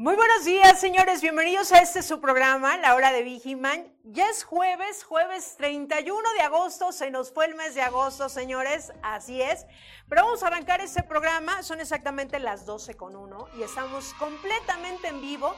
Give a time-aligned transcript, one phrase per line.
[0.00, 1.20] Muy buenos días, señores.
[1.20, 3.92] Bienvenidos a este su programa, La Hora de Vigiman.
[4.02, 6.90] Ya es jueves, jueves 31 de agosto.
[6.90, 8.94] Se nos fue el mes de agosto, señores.
[9.02, 9.66] Así es.
[10.08, 11.62] Pero vamos a arrancar este programa.
[11.62, 15.54] Son exactamente las 12 con 1 y estamos completamente en vivo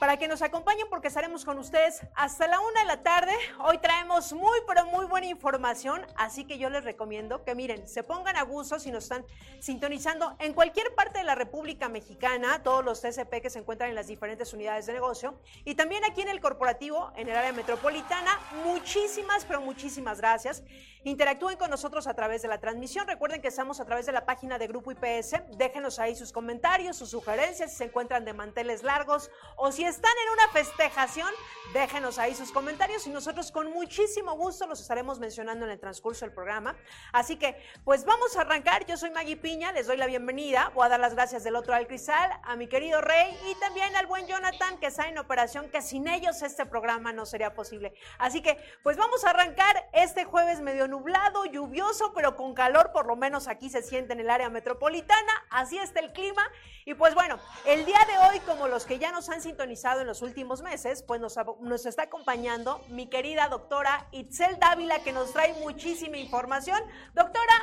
[0.00, 3.34] para que nos acompañen porque estaremos con ustedes hasta la una de la tarde.
[3.58, 8.02] Hoy traemos muy, pero muy buena información, así que yo les recomiendo que miren, se
[8.02, 9.26] pongan a gusto si nos están
[9.60, 13.94] sintonizando en cualquier parte de la República Mexicana, todos los TCP que se encuentran en
[13.94, 18.40] las diferentes unidades de negocio y también aquí en el corporativo, en el área metropolitana.
[18.64, 20.62] Muchísimas, pero muchísimas gracias.
[21.02, 23.06] Interactúen con nosotros a través de la transmisión.
[23.06, 25.56] Recuerden que estamos a través de la página de Grupo IPS.
[25.56, 30.12] Déjenos ahí sus comentarios, sus sugerencias, si se encuentran de manteles largos o si están
[30.26, 31.30] en una festejación,
[31.72, 36.26] déjenos ahí sus comentarios y nosotros con muchísimo gusto los estaremos mencionando en el transcurso
[36.26, 36.76] del programa.
[37.14, 38.84] Así que, pues vamos a arrancar.
[38.84, 40.70] Yo soy Maggie Piña, les doy la bienvenida.
[40.74, 43.96] Voy a dar las gracias del otro al cristal, a mi querido Rey y también
[43.96, 47.94] al buen Jonathan que está en operación, que sin ellos este programa no sería posible.
[48.18, 53.06] Así que, pues vamos a arrancar este jueves medio nublado, lluvioso, pero con calor, por
[53.06, 55.32] lo menos aquí se siente en el área metropolitana.
[55.48, 56.42] Así está el clima.
[56.84, 60.06] Y pues bueno, el día de hoy, como los que ya nos han sintonizado en
[60.06, 65.32] los últimos meses, pues nos, nos está acompañando mi querida doctora Itzel Dávila, que nos
[65.32, 66.80] trae muchísima información.
[67.14, 67.54] Doctora,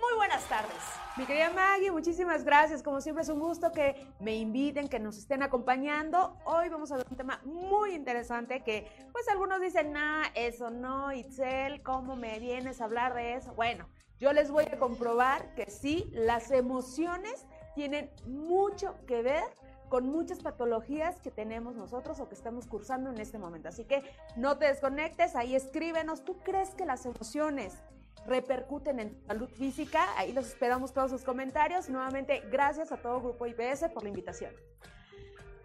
[0.00, 0.76] muy buenas tardes.
[1.16, 2.82] Mi querida Maggie, muchísimas gracias.
[2.82, 6.36] Como siempre es un gusto que me inviten, que nos estén acompañando.
[6.44, 11.12] Hoy vamos a ver un tema muy interesante que pues algunos dicen, nah, eso no,
[11.12, 13.54] Itzel, ¿cómo me vienes a hablar de eso?
[13.54, 13.88] Bueno,
[14.18, 19.44] yo les voy a comprobar que sí, las emociones tienen mucho que ver
[19.88, 23.68] con muchas patologías que tenemos nosotros o que estamos cursando en este momento.
[23.68, 24.02] Así que
[24.34, 26.24] no te desconectes, ahí escríbenos.
[26.24, 27.78] ¿Tú crees que las emociones
[28.26, 30.06] repercuten en salud física?
[30.16, 31.88] Ahí los esperamos todos sus comentarios.
[31.88, 34.52] Nuevamente, gracias a todo Grupo IPS por la invitación.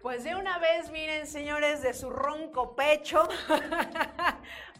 [0.02, 3.28] Pues de una vez, miren, señores, de su ronco pecho.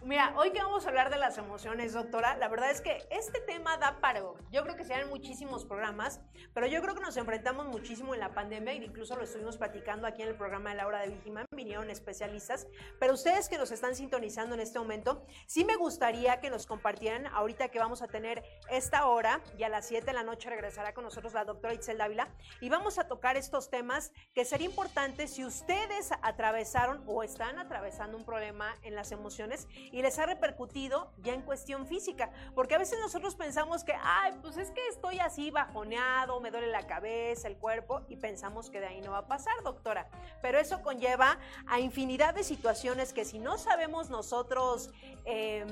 [0.05, 3.41] Mira, hoy que vamos a hablar de las emociones, doctora, la verdad es que este
[3.41, 4.19] tema da para,
[4.51, 6.21] yo creo que se dan muchísimos programas,
[6.53, 10.09] pero yo creo que nos enfrentamos muchísimo en la pandemia, e incluso lo estuvimos platicando
[10.09, 12.67] aquí en el programa de la hora de Vigiman, vinieron especialistas,
[12.99, 17.29] pero ustedes que nos están sintonizando en este momento, sí me gustaría que nos compartieran,
[17.29, 20.95] ahorita que vamos a tener esta hora, y a las 7 de la noche regresará
[20.95, 22.29] con nosotros la doctora Itzel Dávila,
[22.61, 28.17] y vamos a tocar estos temas que sería importante si ustedes atravesaron o están atravesando
[28.17, 32.31] un problema en las emociones y les ha repercutido ya en cuestión física.
[32.55, 36.67] Porque a veces nosotros pensamos que, ay, pues es que estoy así bajoneado, me duele
[36.67, 40.09] la cabeza, el cuerpo, y pensamos que de ahí no va a pasar, doctora.
[40.41, 44.91] Pero eso conlleva a infinidad de situaciones que si no sabemos nosotros...
[45.25, 45.65] Eh,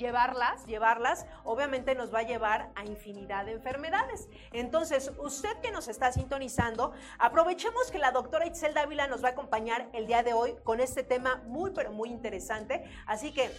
[0.00, 4.28] llevarlas, llevarlas, obviamente nos va a llevar a infinidad de enfermedades.
[4.52, 9.32] Entonces, usted que nos está sintonizando, aprovechemos que la doctora Itzel Dávila nos va a
[9.32, 12.82] acompañar el día de hoy con este tema muy, pero muy interesante.
[13.06, 13.50] Así que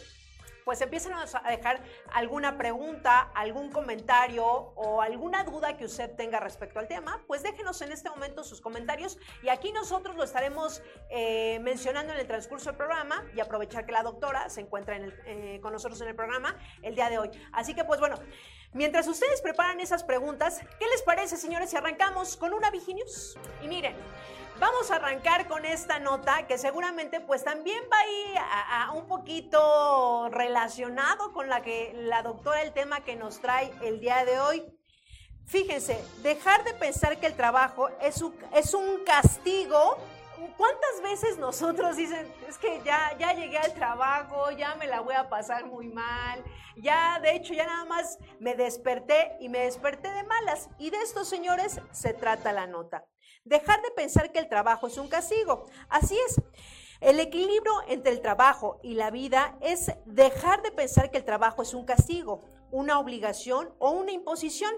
[0.65, 6.79] pues empiecen a dejar alguna pregunta, algún comentario o alguna duda que usted tenga respecto
[6.79, 11.59] al tema, pues déjenos en este momento sus comentarios y aquí nosotros lo estaremos eh,
[11.61, 15.19] mencionando en el transcurso del programa y aprovechar que la doctora se encuentra en el,
[15.25, 17.29] eh, con nosotros en el programa el día de hoy.
[17.51, 18.15] Así que pues bueno,
[18.73, 23.37] mientras ustedes preparan esas preguntas, ¿qué les parece señores si arrancamos con una Viginius?
[23.61, 23.95] Y miren,
[24.61, 29.07] Vamos a arrancar con esta nota que seguramente pues también va a ir a, un
[29.07, 34.39] poquito relacionado con la que la doctora el tema que nos trae el día de
[34.39, 34.63] hoy.
[35.47, 39.97] Fíjense, dejar de pensar que el trabajo es un, es un castigo.
[40.57, 45.15] ¿Cuántas veces nosotros dicen, es que ya, ya llegué al trabajo, ya me la voy
[45.15, 46.43] a pasar muy mal,
[46.77, 50.69] ya de hecho ya nada más me desperté y me desperté de malas?
[50.77, 53.07] Y de estos señores se trata la nota.
[53.43, 55.65] Dejar de pensar que el trabajo es un castigo.
[55.89, 56.41] Así es.
[56.99, 61.63] El equilibrio entre el trabajo y la vida es dejar de pensar que el trabajo
[61.63, 64.71] es un castigo, una obligación o una imposición.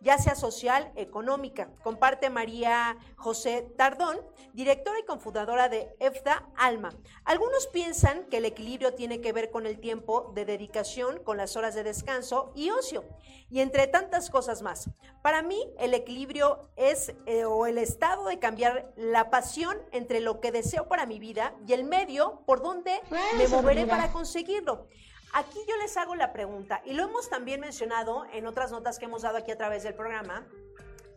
[0.00, 1.70] Ya sea social, económica.
[1.82, 4.18] Comparte María José Tardón,
[4.52, 6.90] directora y confundadora de EFDA Alma.
[7.24, 11.56] Algunos piensan que el equilibrio tiene que ver con el tiempo de dedicación, con las
[11.56, 13.04] horas de descanso y ocio,
[13.50, 14.90] y entre tantas cosas más.
[15.22, 20.40] Para mí, el equilibrio es eh, o el estado de cambiar la pasión entre lo
[20.40, 23.00] que deseo para mi vida y el medio por donde
[23.36, 24.86] me moveré para conseguirlo.
[25.32, 29.04] Aquí yo les hago la pregunta, y lo hemos también mencionado en otras notas que
[29.04, 30.46] hemos dado aquí a través del programa,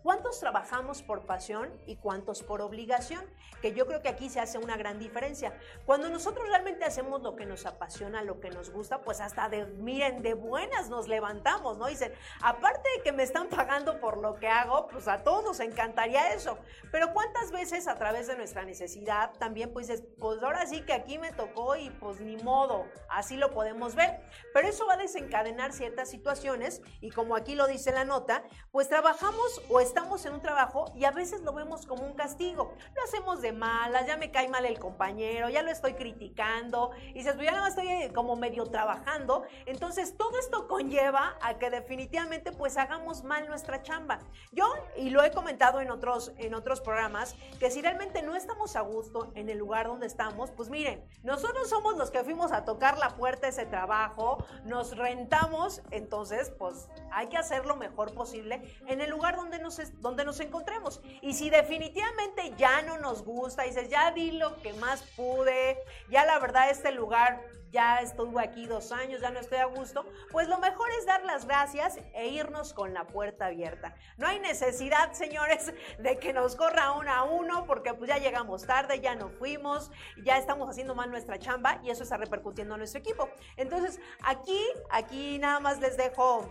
[0.04, 3.24] ¿Cuántos trabajamos por pasión y cuántos por obligación?
[3.62, 5.56] Que yo creo que aquí se hace una gran diferencia.
[5.86, 9.66] Cuando nosotros realmente hacemos lo que nos apasiona, lo que nos gusta, pues hasta de,
[9.66, 11.86] miren, de buenas nos levantamos, ¿no?
[11.86, 15.60] Dicen, aparte de que me están pagando por lo que hago, pues a todos nos
[15.60, 16.58] encantaría eso.
[16.92, 21.18] Pero ¿cuántas veces a través de nuestra necesidad también pues pues ahora sí que aquí
[21.18, 24.22] me tocó y pues ni modo, así lo podemos ver.
[24.54, 28.90] Pero eso va a desencadenar ciertas situaciones y como aquí lo dice la nota, pues
[28.90, 29.80] trabajamos o
[30.26, 32.74] en un trabajo y a veces lo vemos como un castigo.
[32.96, 37.14] Lo hacemos de malas, ya me cae mal el compañero, ya lo estoy criticando y
[37.14, 39.44] dices, pues ya nada más estoy eh, como medio trabajando.
[39.66, 44.20] Entonces todo esto conlleva a que definitivamente pues hagamos mal nuestra chamba.
[44.52, 44.66] Yo,
[44.98, 48.82] y lo he comentado en otros, en otros programas, que si realmente no estamos a
[48.82, 52.98] gusto en el lugar donde estamos, pues miren, nosotros somos los que fuimos a tocar
[52.98, 59.02] la puerta ese trabajo, nos rentamos, entonces pues hay que hacer lo mejor posible en
[59.02, 61.02] el lugar donde nos donde nos encontremos.
[61.22, 65.78] Y si definitivamente ya no nos gusta, dices, ya di lo que más pude,
[66.10, 67.42] ya la verdad este lugar
[67.72, 71.24] ya estuve aquí dos años, ya no estoy a gusto, pues lo mejor es dar
[71.24, 73.96] las gracias e irnos con la puerta abierta.
[74.18, 78.66] No hay necesidad, señores, de que nos corra uno a uno, porque pues ya llegamos
[78.66, 79.92] tarde, ya no fuimos,
[80.24, 83.30] ya estamos haciendo mal nuestra chamba y eso está repercutiendo a nuestro equipo.
[83.56, 86.50] Entonces, aquí, aquí nada más les dejo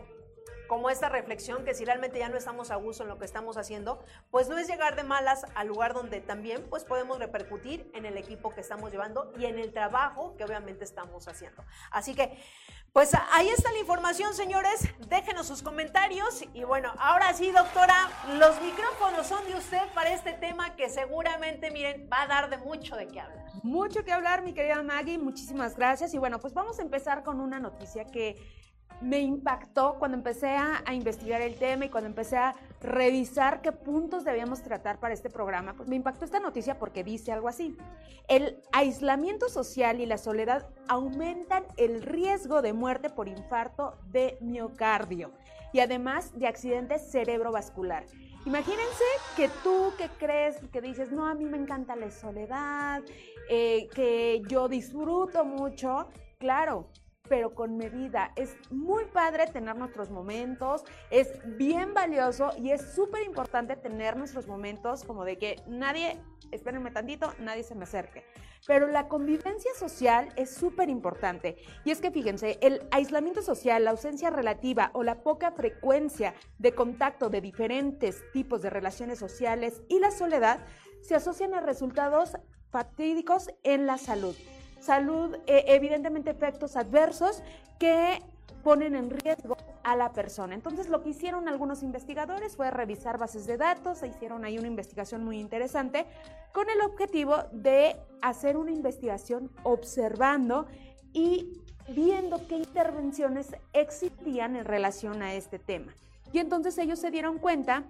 [0.70, 3.56] como esta reflexión que si realmente ya no estamos a gusto en lo que estamos
[3.56, 8.06] haciendo, pues no es llegar de malas al lugar donde también pues podemos repercutir en
[8.06, 11.64] el equipo que estamos llevando y en el trabajo que obviamente estamos haciendo.
[11.90, 12.38] Así que
[12.92, 14.88] pues ahí está la información, señores.
[15.08, 16.44] Déjenos sus comentarios.
[16.54, 18.08] Y bueno, ahora sí, doctora,
[18.38, 22.58] los micrófonos son de usted para este tema que seguramente, miren, va a dar de
[22.58, 23.44] mucho de qué hablar.
[23.64, 25.18] Mucho que hablar, mi querida Maggie.
[25.18, 26.14] Muchísimas gracias.
[26.14, 28.36] Y bueno, pues vamos a empezar con una noticia que
[29.00, 34.24] me impactó cuando empecé a, investigar el tema y cuando empecé a revisar qué puntos
[34.24, 37.76] debíamos tratar para este programa, pues me impactó esta noticia porque dice algo así.
[38.28, 45.32] El aislamiento social y la soledad aumentan el riesgo de muerte por infarto de miocardio
[45.72, 48.04] y además de accidentes cerebrovascular.
[48.46, 49.04] Imagínense
[49.36, 53.02] que tú que crees, que dices, no, a mí me encanta la soledad,
[53.50, 56.08] eh, que yo disfruto mucho,
[56.38, 56.88] claro,
[57.30, 58.32] pero con medida.
[58.34, 64.48] Es muy padre tener nuestros momentos, es bien valioso y es súper importante tener nuestros
[64.48, 68.24] momentos como de que nadie, espérenme tantito, nadie se me acerque.
[68.66, 71.56] Pero la convivencia social es súper importante.
[71.84, 76.74] Y es que fíjense, el aislamiento social, la ausencia relativa o la poca frecuencia de
[76.74, 80.66] contacto de diferentes tipos de relaciones sociales y la soledad
[81.00, 82.32] se asocian a resultados
[82.70, 84.34] fatídicos en la salud
[84.80, 87.42] salud, eh, evidentemente efectos adversos
[87.78, 88.20] que
[88.62, 90.54] ponen en riesgo a la persona.
[90.54, 94.68] Entonces lo que hicieron algunos investigadores fue revisar bases de datos, e hicieron ahí una
[94.68, 96.06] investigación muy interesante
[96.52, 100.66] con el objetivo de hacer una investigación observando
[101.12, 105.94] y viendo qué intervenciones existían en relación a este tema.
[106.32, 107.84] Y entonces ellos se dieron cuenta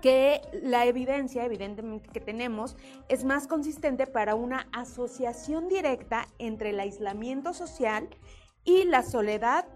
[0.00, 2.76] que la evidencia, evidentemente, que tenemos
[3.08, 8.08] es más consistente para una asociación directa entre el aislamiento social
[8.64, 9.66] y la soledad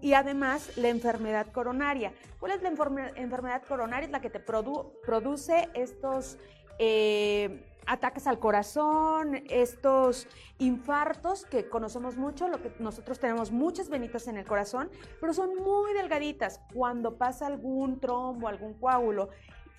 [0.00, 2.12] y además la enfermedad coronaria.
[2.38, 2.68] ¿Cuál es la
[3.16, 4.06] enfermedad coronaria?
[4.06, 6.38] Es la que te produce estos
[6.78, 10.28] eh, ataques al corazón, estos
[10.58, 14.88] infartos que conocemos mucho, lo que nosotros tenemos muchas venitas en el corazón,
[15.20, 16.60] pero son muy delgaditas.
[16.72, 19.30] Cuando pasa algún trombo, algún coágulo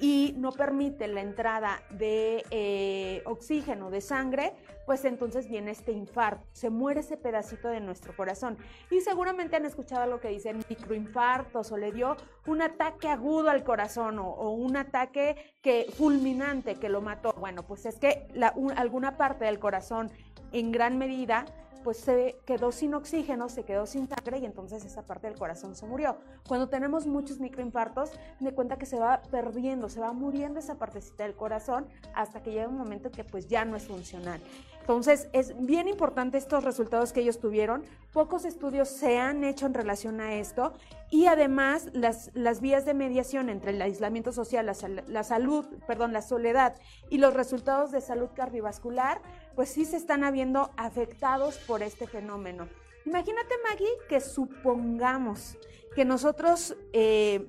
[0.01, 4.53] y no permite la entrada de eh, oxígeno, de sangre,
[4.87, 8.57] pues entonces viene este infarto, se muere ese pedacito de nuestro corazón.
[8.89, 12.17] Y seguramente han escuchado lo que dicen microinfartos o le dio
[12.47, 17.33] un ataque agudo al corazón o, un ataque que, fulminante que lo mató.
[17.33, 18.27] Bueno, pues es que
[18.75, 20.09] alguna parte del corazón
[20.51, 21.45] en gran medida
[21.83, 25.75] pues se quedó sin oxígeno, se quedó sin sangre y entonces esa parte del corazón
[25.75, 26.17] se murió.
[26.47, 31.23] Cuando tenemos muchos microinfartos, me cuenta que se va perdiendo, se va muriendo esa partecita
[31.23, 34.41] del corazón hasta que llega un momento que pues ya no es funcional.
[34.81, 37.83] Entonces, es bien importante estos resultados que ellos tuvieron.
[38.11, 40.73] Pocos estudios se han hecho en relación a esto
[41.11, 44.75] y además las, las vías de mediación entre el aislamiento social, la,
[45.07, 46.75] la, salud, perdón, la soledad
[47.09, 49.21] y los resultados de salud cardiovascular,
[49.55, 52.67] pues sí se están habiendo afectados por este fenómeno.
[53.05, 55.57] Imagínate, Maggie, que supongamos
[55.95, 57.47] que nosotros, eh,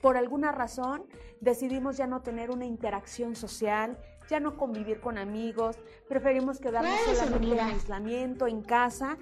[0.00, 1.06] por alguna razón,
[1.40, 3.98] decidimos ya no tener una interacción social,
[4.28, 9.18] ya no convivir con amigos, preferimos quedarnos solamente en aislamiento, en casa,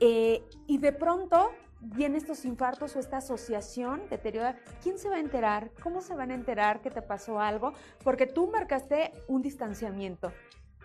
[0.00, 4.58] eh, y de pronto vienen estos infartos o esta asociación deteriorada.
[4.82, 5.70] ¿Quién se va a enterar?
[5.82, 7.72] ¿Cómo se van a enterar que te pasó algo?
[8.02, 10.32] Porque tú marcaste un distanciamiento.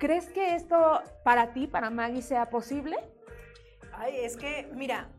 [0.01, 2.97] ¿Crees que esto para ti, para Maggie, sea posible?
[3.93, 5.09] Ay, es que, mira,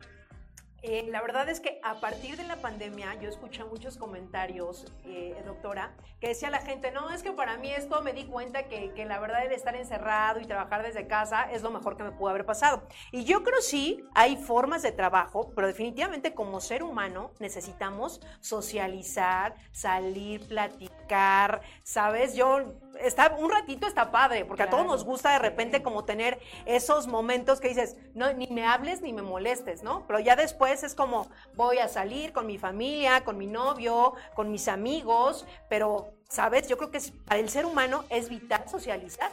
[0.82, 5.40] eh, la verdad es que a partir de la pandemia yo escuché muchos comentarios, eh,
[5.46, 8.92] doctora, que decía la gente, no, es que para mí esto me di cuenta que,
[8.92, 12.10] que, la verdad el estar encerrado y trabajar desde casa es lo mejor que me
[12.10, 12.82] pudo haber pasado.
[13.12, 19.54] Y yo creo sí, hay formas de trabajo, pero definitivamente como ser humano necesitamos socializar,
[19.70, 22.34] salir, platicar, ¿sabes?
[22.34, 26.38] Yo está, un ratito está padre, porque a todos nos gusta de repente como tener
[26.66, 30.06] esos momentos que dices, no, ni me hables ni me molestes, ¿no?
[30.06, 34.50] Pero ya después es como, voy a salir con mi familia, con mi novio, con
[34.50, 36.68] mis amigos, pero, ¿sabes?
[36.68, 39.30] Yo creo que para el ser humano es vital socializar.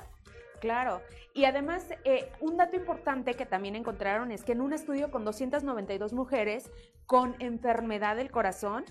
[0.60, 1.02] Claro.
[1.34, 5.24] Y además, eh, un dato importante que también encontraron es que en un estudio con
[5.24, 6.70] 292 mujeres
[7.06, 8.86] con enfermedad del corazón,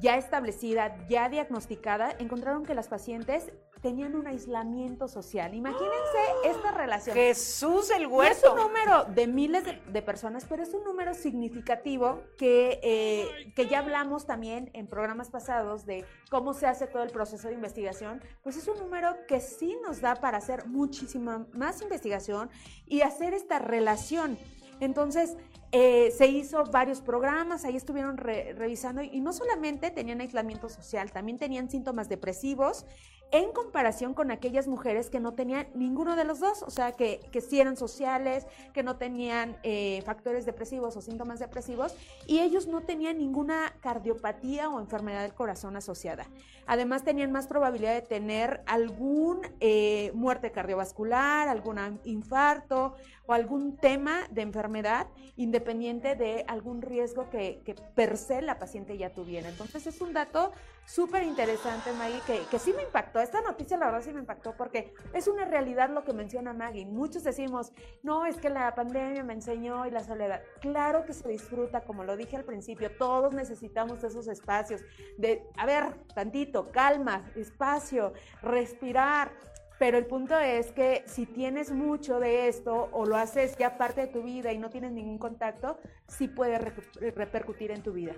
[0.00, 3.52] ya establecida, ya diagnosticada, encontraron que las pacientes
[3.84, 5.54] tenían un aislamiento social.
[5.54, 7.14] Imagínense esta relación.
[7.14, 8.46] Jesús el huerto.
[8.46, 13.68] es un número de miles de, personas, pero es un número significativo que, eh, que
[13.68, 18.22] ya hablamos también en programas pasados de cómo se hace todo el proceso de investigación.
[18.42, 22.48] Pues es un número que sí nos da para hacer muchísima más investigación
[22.86, 24.38] y hacer esta relación.
[24.80, 25.36] Entonces,
[25.76, 31.36] eh, se hizo varios programas, ahí estuvieron revisando y no solamente tenían aislamiento social, también
[31.36, 32.86] tenían síntomas depresivos
[33.30, 37.20] en comparación con aquellas mujeres que no tenían ninguno de los dos, o sea, que,
[37.32, 42.68] que sí eran sociales, que no tenían eh, factores depresivos o síntomas depresivos, y ellos
[42.68, 46.26] no tenían ninguna cardiopatía o enfermedad del corazón asociada.
[46.66, 52.94] Además, tenían más probabilidad de tener algún eh, muerte cardiovascular, algún infarto
[53.26, 58.96] o algún tema de enfermedad independiente de algún riesgo que, que per se la paciente
[58.96, 59.48] ya tuviera.
[59.48, 60.52] Entonces, es un dato
[60.86, 63.20] súper interesante, Maggie, que, que sí me impactó.
[63.20, 66.86] Esta noticia la verdad sí me impactó porque es una realidad lo que menciona Maggie.
[66.86, 67.72] Muchos decimos,
[68.02, 70.42] no, es que la pandemia me enseñó y la soledad.
[70.60, 74.82] Claro que se disfruta, como lo dije al principio, todos necesitamos esos espacios
[75.18, 78.12] de, a ver, tantito, calma, espacio,
[78.42, 79.32] respirar.
[79.78, 84.02] Pero el punto es que si tienes mucho de esto o lo haces ya parte
[84.02, 88.14] de tu vida y no tienes ningún contacto, sí puede repercutir en tu vida.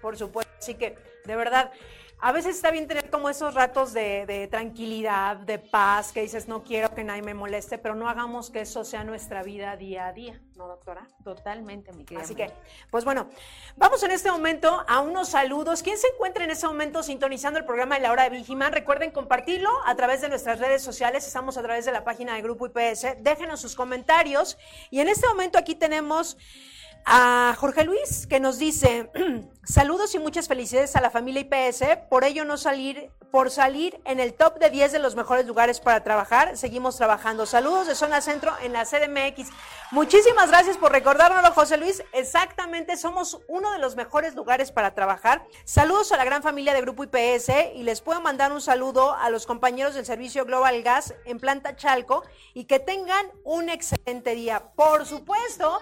[0.00, 0.52] Por supuesto.
[0.58, 1.72] Así que, de verdad,
[2.22, 6.62] a veces está bien tener como esos ratos de, tranquilidad, de paz, que dices, no
[6.62, 10.12] quiero que nadie me moleste, pero no hagamos que eso sea nuestra vida día a
[10.12, 11.08] día, ¿no, doctora?
[11.24, 12.22] Totalmente, mi querida.
[12.22, 12.52] Así que,
[12.90, 13.30] pues bueno,
[13.76, 15.82] vamos en este momento a unos saludos.
[15.82, 18.72] ¿Quién se encuentra en este momento sintonizando el programa de la hora de Vigiman?
[18.72, 21.26] Recuerden compartirlo a través de nuestras redes sociales.
[21.26, 23.16] Estamos a través de la página de Grupo IPS.
[23.20, 24.58] Déjenos sus comentarios.
[24.90, 26.36] Y en este momento aquí tenemos
[27.04, 29.10] a Jorge Luis, que nos dice,
[29.64, 34.20] saludos y muchas felicidades a la familia IPS, por ello no salir, por salir en
[34.20, 37.46] el top de 10 de los mejores lugares para trabajar, seguimos trabajando.
[37.46, 39.50] Saludos de Zona Centro en la CDMX.
[39.92, 42.02] Muchísimas gracias por recordárnoslo, José Luis.
[42.12, 45.44] Exactamente, somos uno de los mejores lugares para trabajar.
[45.64, 49.30] Saludos a la gran familia de Grupo IPS y les puedo mandar un saludo a
[49.30, 54.72] los compañeros del servicio Global Gas en Planta Chalco y que tengan un excelente día.
[54.74, 55.80] Por supuesto,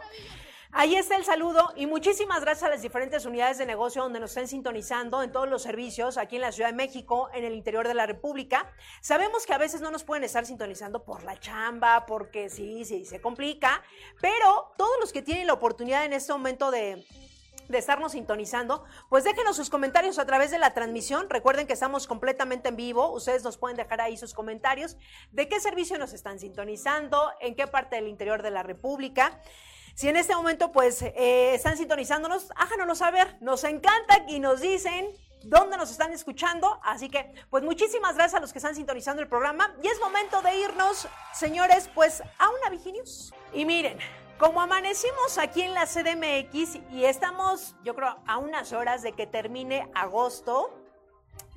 [0.70, 4.32] Ahí está el saludo y muchísimas gracias a las diferentes unidades de negocio donde nos
[4.32, 7.88] estén sintonizando en todos los servicios aquí en la Ciudad de México, en el interior
[7.88, 8.70] de la República.
[9.00, 13.06] Sabemos que a veces no nos pueden estar sintonizando por la chamba, porque sí, sí,
[13.06, 13.82] se complica,
[14.20, 17.06] pero todos los que tienen la oportunidad en este momento de
[17.68, 21.28] de estarnos sintonizando, pues déjenos sus comentarios a través de la transmisión.
[21.28, 23.12] Recuerden que estamos completamente en vivo.
[23.12, 24.96] Ustedes nos pueden dejar ahí sus comentarios
[25.32, 29.38] de qué servicio nos están sintonizando, en qué parte del interior de la República.
[29.98, 33.36] Si en este momento pues eh, están sintonizándonos, háganoslo saber.
[33.40, 35.08] Nos encanta y nos dicen
[35.42, 36.78] dónde nos están escuchando.
[36.84, 39.74] Así que, pues muchísimas gracias a los que están sintonizando el programa.
[39.82, 43.34] Y es momento de irnos, señores, pues a una Viginews.
[43.52, 43.98] Y miren,
[44.38, 49.26] como amanecimos aquí en la CDMX y estamos, yo creo, a unas horas de que
[49.26, 50.78] termine agosto,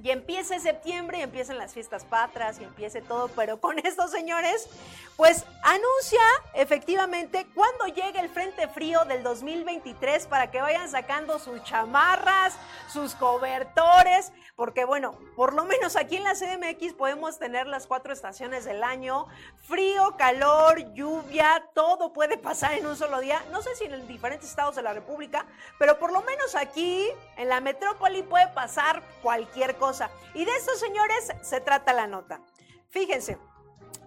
[0.03, 4.67] y empiece septiembre y empiecen las fiestas patras y empiece todo, pero con estos señores,
[5.15, 6.21] pues anuncia
[6.53, 12.55] efectivamente cuando llegue el Frente Frío del 2023 para que vayan sacando sus chamarras,
[12.91, 18.13] sus cobertores, porque bueno, por lo menos aquí en la CDMX podemos tener las cuatro
[18.13, 19.27] estaciones del año,
[19.67, 24.49] frío, calor, lluvia, todo puede pasar en un solo día, no sé si en diferentes
[24.49, 25.45] estados de la República,
[25.77, 29.90] pero por lo menos aquí en la metrópoli puede pasar cualquier cosa.
[30.33, 32.41] Y de estos señores se trata la nota.
[32.89, 33.37] Fíjense.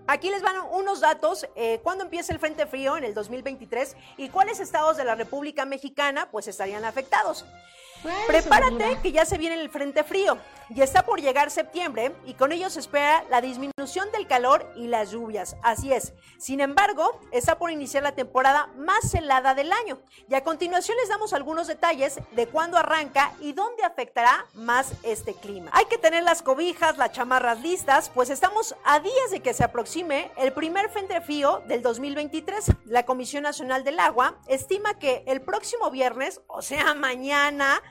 [0.07, 4.29] Aquí les van unos datos, eh, cuándo empieza el Frente Frío en el 2023 y
[4.29, 7.47] cuáles estados de la República Mexicana pues estarían afectados.
[8.26, 12.52] Prepárate que ya se viene el frente frío y está por llegar septiembre y con
[12.52, 15.56] ello se espera la disminución del calor y las lluvias.
[15.62, 16.12] Así es.
[16.38, 19.99] Sin embargo, está por iniciar la temporada más helada del año.
[20.28, 25.34] Y a continuación les damos algunos detalles de cuándo arranca y dónde afectará más este
[25.34, 25.70] clima.
[25.75, 29.64] Hay que tener las cobijas, las chamarras listas, pues estamos a días de que se
[29.64, 32.73] aproxime el primer frente frío del 2023.
[32.87, 37.82] La Comisión Nacional del Agua estima que el próximo viernes, o sea, mañana,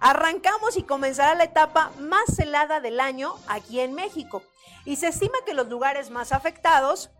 [0.00, 4.42] Arrancamos y comenzará la etapa más helada del año aquí en México.
[4.84, 7.10] Y se estima que los lugares más afectados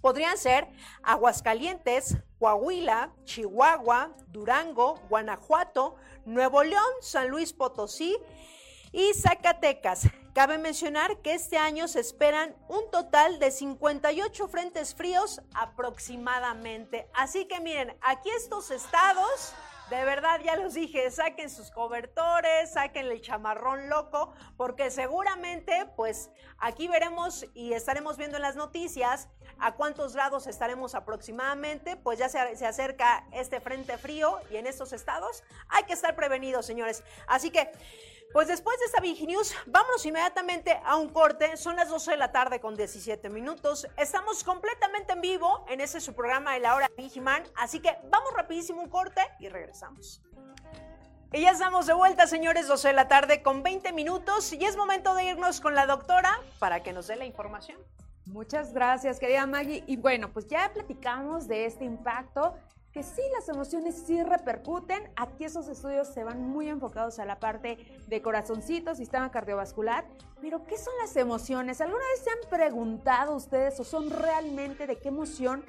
[0.00, 0.68] podrían ser
[1.02, 8.16] Aguascalientes, Coahuila, Chihuahua, Durango, Guanajuato, Nuevo León, San Luis Potosí
[8.92, 10.08] y Zacatecas.
[10.34, 17.08] Cabe mencionar que este año se esperan un total de 58 frentes fríos aproximadamente.
[17.12, 19.52] Así que miren, aquí estos estados
[19.90, 26.30] de verdad, ya los dije, saquen sus cobertores, saquen el chamarrón loco, porque seguramente, pues
[26.58, 29.28] aquí veremos y estaremos viendo en las noticias
[29.58, 34.66] a cuántos grados estaremos aproximadamente, pues ya se, se acerca este frente frío y en
[34.66, 37.02] estos estados hay que estar prevenidos, señores.
[37.26, 37.70] Así que...
[38.32, 41.56] Pues después de esta News, vámonos inmediatamente a un corte.
[41.56, 43.88] Son las 12 de la tarde con 17 minutos.
[43.96, 47.42] Estamos completamente en vivo en ese su programa de la hora Vigiman.
[47.56, 50.22] Así que vamos rapidísimo un corte y regresamos.
[51.32, 54.52] Y ya estamos de vuelta, señores, 12 de la tarde con 20 minutos.
[54.52, 57.78] Y es momento de irnos con la doctora para que nos dé la información.
[58.26, 59.84] Muchas gracias, querida Maggie.
[59.86, 62.54] Y bueno, pues ya platicamos de este impacto
[62.98, 65.08] que sí las emociones sí repercuten.
[65.14, 67.78] Aquí esos estudios se van muy enfocados a la parte
[68.08, 70.04] de corazoncito, sistema cardiovascular.
[70.40, 71.80] Pero ¿qué son las emociones?
[71.80, 75.64] ¿Alguna vez se han preguntado ustedes o son realmente de qué emoción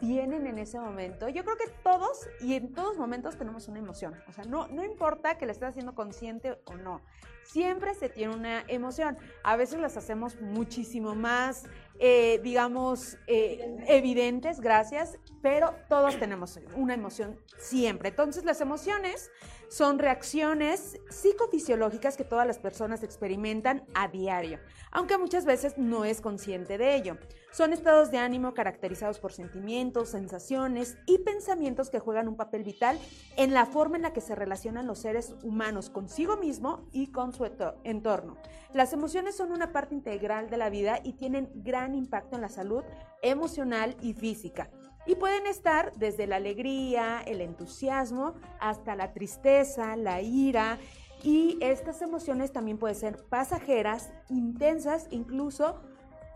[0.00, 1.28] tienen en ese momento?
[1.28, 4.20] Yo creo que todos y en todos momentos tenemos una emoción.
[4.28, 7.00] O sea, no, no importa que la estés haciendo consciente o no.
[7.46, 9.16] Siempre se tiene una emoción.
[9.42, 11.64] A veces las hacemos muchísimo más
[11.98, 18.10] eh, digamos, eh, evidentes, gracias, pero todos tenemos una emoción siempre.
[18.10, 19.30] Entonces, las emociones
[19.68, 24.58] son reacciones psicofisiológicas que todas las personas experimentan a diario,
[24.90, 27.18] aunque muchas veces no es consciente de ello.
[27.52, 32.98] Son estados de ánimo caracterizados por sentimientos, sensaciones y pensamientos que juegan un papel vital
[33.36, 37.32] en la forma en la que se relacionan los seres humanos consigo mismo y con
[37.32, 37.46] su
[37.84, 38.36] entorno.
[38.74, 42.48] Las emociones son una parte integral de la vida y tienen gran impacto en la
[42.48, 42.84] salud
[43.22, 44.70] emocional y física.
[45.06, 50.78] Y pueden estar desde la alegría, el entusiasmo, hasta la tristeza, la ira.
[51.22, 55.80] Y estas emociones también pueden ser pasajeras, intensas, incluso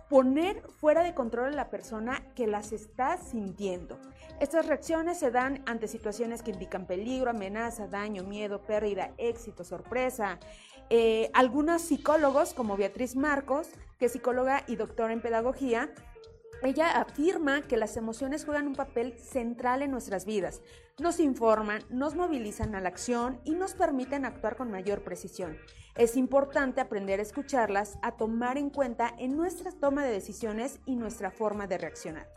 [0.08, 3.98] poner fuera de control a la persona que las está sintiendo.
[4.40, 10.40] Estas reacciones se dan ante situaciones que indican peligro, amenaza, daño, miedo, pérdida, éxito, sorpresa.
[10.88, 15.90] Eh, algunos psicólogos, como Beatriz Marcos, que es psicóloga y doctora en pedagogía,
[16.62, 20.60] ella afirma que las emociones juegan un papel central en nuestras vidas.
[20.98, 25.56] Nos informan, nos movilizan a la acción y nos permiten actuar con mayor precisión.
[25.96, 30.96] Es importante aprender a escucharlas, a tomar en cuenta en nuestra toma de decisiones y
[30.96, 32.28] nuestra forma de reaccionar.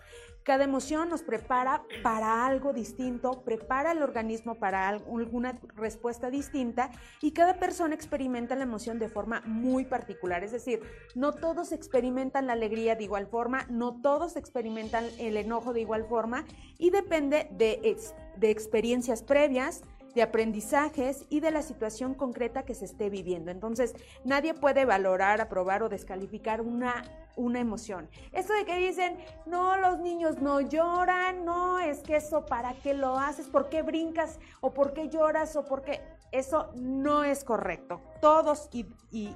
[0.43, 7.31] Cada emoción nos prepara para algo distinto, prepara el organismo para alguna respuesta distinta y
[7.31, 10.43] cada persona experimenta la emoción de forma muy particular.
[10.43, 10.81] Es decir,
[11.15, 16.05] no todos experimentan la alegría de igual forma, no todos experimentan el enojo de igual
[16.05, 16.45] forma
[16.77, 17.97] y depende de,
[18.37, 19.83] de experiencias previas,
[20.15, 23.51] de aprendizajes y de la situación concreta que se esté viviendo.
[23.51, 27.03] Entonces, nadie puede valorar, aprobar o descalificar una,
[27.35, 28.09] una emoción.
[28.31, 32.93] Esto de que dicen, no, los niños no lloran, no, es que eso, ¿para qué
[32.93, 33.47] lo haces?
[33.47, 34.39] ¿Por qué brincas?
[34.61, 35.55] ¿O por qué lloras?
[35.55, 36.01] ¿O por qué?
[36.33, 38.01] Eso no es correcto.
[38.19, 38.87] Todos y,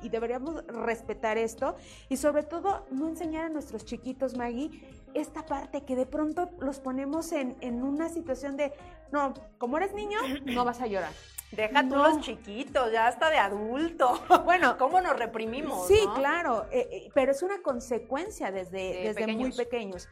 [0.10, 1.76] deberíamos respetar esto
[2.10, 6.80] y sobre todo no enseñar a nuestros chiquitos, Maggie, esta parte que de pronto los
[6.80, 8.74] ponemos en, en una situación de,
[9.12, 11.12] no, como eres niño, no vas a llorar.
[11.52, 14.20] Deja tú los chiquitos, ya hasta de adulto.
[14.44, 15.88] Bueno, ¿Cómo nos reprimimos?
[15.88, 16.14] Sí, no?
[16.16, 20.10] claro, eh, eh, pero es una consecuencia desde, De desde muy pequeños.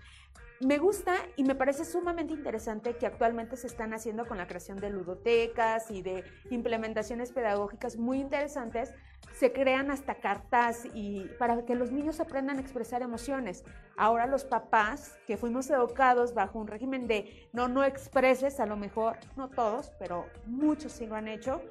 [0.62, 4.80] Me gusta y me parece sumamente interesante que actualmente se están haciendo con la creación
[4.80, 8.94] de ludotecas y de implementaciones pedagógicas muy interesantes.
[9.38, 13.66] Se crean hasta cartas y para que los niños aprendan a expresar emociones.
[13.98, 18.78] Ahora los papás que fuimos educados bajo un régimen de no, no expreses, a lo
[18.78, 21.62] mejor, no todos, pero muchos sí lo han hecho,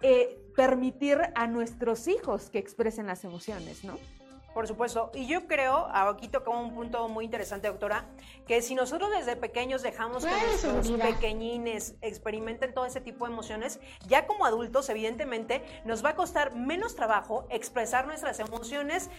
[0.00, 3.98] eh, permitir a nuestros hijos que expresen las emociones, ¿no?
[4.54, 5.10] Por supuesto.
[5.14, 8.06] Y yo creo, aquí toca un punto muy interesante, doctora,
[8.46, 13.78] que si nosotros desde pequeños dejamos que nuestros pequeñines experimenten todo ese tipo de emociones,
[14.08, 19.10] ya como adultos, evidentemente, nos va a costar menos trabajo expresar nuestras emociones.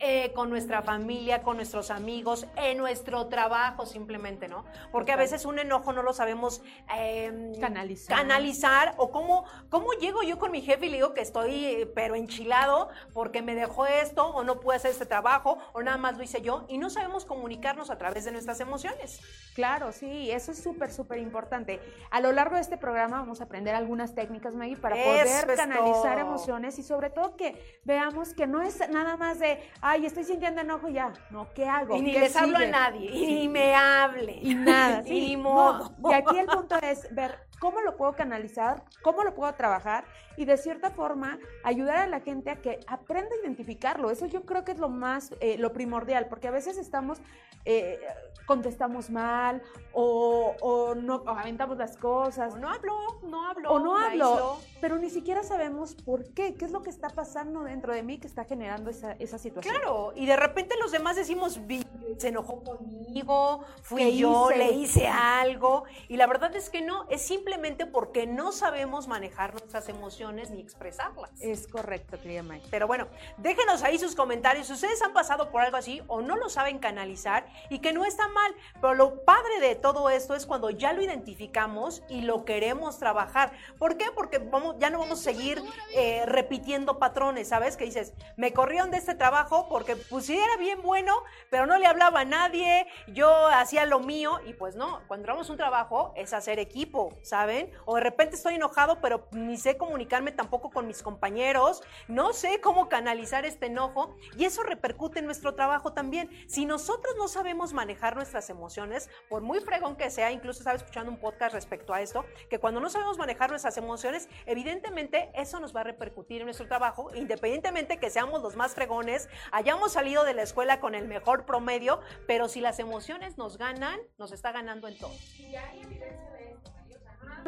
[0.00, 4.64] Eh, con nuestra familia, con nuestros amigos, en nuestro trabajo simplemente, ¿no?
[4.92, 6.62] Porque a veces un enojo no lo sabemos
[6.96, 8.16] eh, Canalizar.
[8.16, 12.14] canalizar o cómo, cómo llego yo con mi jefe y le digo que estoy pero
[12.14, 16.22] enchilado porque me dejó esto o no pude hacer este trabajo o nada más lo
[16.22, 19.20] hice yo y no sabemos comunicarnos a través de nuestras emociones.
[19.54, 21.80] Claro, sí, eso es súper, súper importante.
[22.10, 25.26] A lo largo de este programa vamos a aprender algunas técnicas, Maggie, para Eso poder
[25.50, 26.26] es canalizar todo.
[26.28, 30.60] emociones y sobre todo que veamos que no es nada más de, ay, estoy sintiendo
[30.60, 31.12] enojo ya.
[31.30, 31.96] No, ¿qué hago?
[31.96, 34.38] Y ni ¿Qué les hablo a nadie, y ni me hable.
[34.42, 35.42] Y nada, Y ni no.
[35.42, 35.92] modo.
[36.10, 40.04] Y aquí el punto es ver cómo lo puedo canalizar, cómo lo puedo trabajar
[40.36, 44.10] y de cierta forma ayudar a la gente a que aprenda a identificarlo.
[44.10, 47.18] Eso yo creo que es lo más, eh, lo primordial, porque a veces estamos,
[47.64, 47.98] eh,
[48.46, 49.60] contestamos mal
[49.92, 52.54] o, o no o aventamos las cosas.
[52.54, 52.94] O no hablo,
[53.24, 53.70] no hablo.
[53.72, 57.64] O no hablo, pero ni siquiera sabemos por qué, qué es lo que está pasando
[57.64, 59.74] dentro de mí que está generando esa, esa situación.
[59.74, 61.84] Claro, y de repente los demás decimos, "Vi-
[62.16, 64.58] se enojó conmigo, fui ¿Qué yo, hice?
[64.58, 65.84] le hice algo.
[66.08, 70.60] Y la verdad es que no, es simplemente porque no sabemos manejar nuestras emociones ni
[70.60, 71.30] expresarlas.
[71.40, 72.66] Es correcto, querida Mike.
[72.70, 73.08] Pero bueno,
[73.38, 74.68] déjenos ahí sus comentarios.
[74.68, 78.28] Ustedes han pasado por algo así o no lo saben canalizar y que no está
[78.28, 78.54] mal.
[78.82, 83.52] Pero lo padre de todo esto es cuando ya lo identificamos y lo queremos trabajar.
[83.78, 84.10] ¿Por qué?
[84.14, 85.62] Porque vamos, ya no vamos a seguir
[85.94, 87.78] eh, repitiendo patrones, ¿sabes?
[87.78, 91.14] Que dices, me corrieron de este trabajo porque pues sí era bien bueno,
[91.48, 95.48] pero no le hablaba a nadie, yo hacía lo mío y pues no, cuando entramos
[95.48, 97.70] a un trabajo es hacer equipo, ¿saben?
[97.84, 102.60] O de repente estoy enojado, pero ni sé comunicarme tampoco con mis compañeros, no sé
[102.60, 106.28] cómo canalizar este enojo y eso repercute en nuestro trabajo también.
[106.48, 111.12] Si nosotros no sabemos manejar nuestras emociones, por muy fregón que sea, incluso estaba escuchando
[111.12, 115.72] un podcast respecto a esto, que cuando no sabemos manejar nuestras emociones, evidentemente eso nos
[115.76, 120.34] va a repercutir en nuestro trabajo, independientemente que seamos los más fregones, hayamos salido de
[120.34, 124.88] la escuela con el mejor promedio, pero si las emociones nos ganan, nos está ganando
[124.88, 125.14] en todo.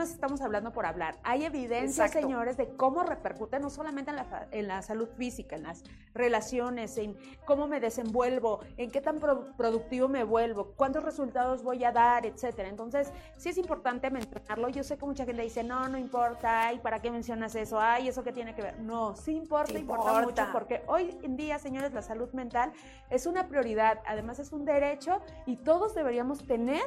[0.08, 1.18] Estamos hablando por hablar.
[1.22, 2.26] Hay evidencia, Exacto.
[2.26, 5.84] señores, de cómo repercute no solamente en la, en la salud física, en las
[6.14, 11.84] relaciones, en cómo me desenvuelvo, en qué tan pro- productivo me vuelvo, cuántos resultados voy
[11.84, 12.68] a dar, etcétera.
[12.68, 14.68] Entonces, sí es importante mencionarlo.
[14.68, 17.80] Yo sé que mucha gente dice, no, no importa, ay, ¿para qué mencionas eso?
[17.80, 18.78] Ay, ¿eso qué tiene que ver?
[18.80, 20.42] No, sí importa, importa, importa.
[20.44, 22.72] mucho, porque hoy en día, señores, la salud mental
[23.10, 26.82] es una prioridad, además es un derecho y todos deberíamos tener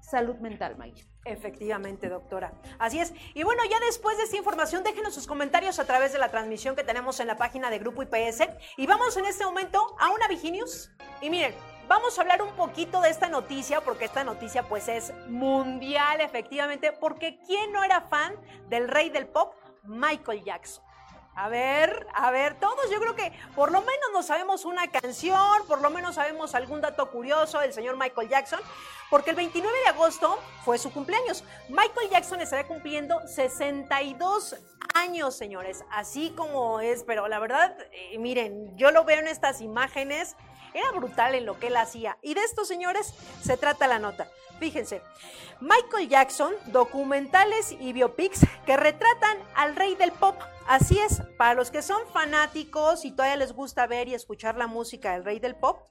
[0.00, 1.04] salud mental, Maya.
[1.24, 2.52] Efectivamente, doctora.
[2.78, 3.12] Así es.
[3.34, 6.76] Y bueno, ya después de esta información, déjenos sus comentarios a través de la transmisión
[6.76, 8.48] que tenemos en la página de Grupo IPS.
[8.76, 10.92] Y vamos en este momento a una Viginius.
[11.20, 11.54] Y miren,
[11.88, 16.92] vamos a hablar un poquito de esta noticia, porque esta noticia pues es mundial, efectivamente,
[16.92, 18.36] porque ¿quién no era fan
[18.68, 20.85] del rey del pop, Michael Jackson?
[21.36, 25.66] A ver, a ver, todos yo creo que por lo menos nos sabemos una canción,
[25.68, 28.60] por lo menos sabemos algún dato curioso del señor Michael Jackson,
[29.10, 31.44] porque el 29 de agosto fue su cumpleaños.
[31.68, 34.56] Michael Jackson estará cumpliendo 62
[34.94, 39.60] años, señores, así como es, pero la verdad, eh, miren, yo lo veo en estas
[39.60, 40.36] imágenes,
[40.72, 42.16] era brutal en lo que él hacía.
[42.22, 44.26] Y de estos señores se trata la nota.
[44.58, 45.02] Fíjense,
[45.60, 50.40] Michael Jackson, documentales y biopics que retratan al rey del pop.
[50.66, 54.66] Así es, para los que son fanáticos y todavía les gusta ver y escuchar la
[54.66, 55.86] música del rey del pop,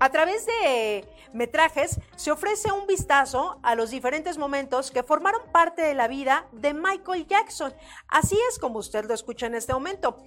[0.00, 5.82] a través de metrajes se ofrece un vistazo a los diferentes momentos que formaron parte
[5.82, 7.74] de la vida de Michael Jackson.
[8.06, 10.22] Así es como usted lo escucha en este momento.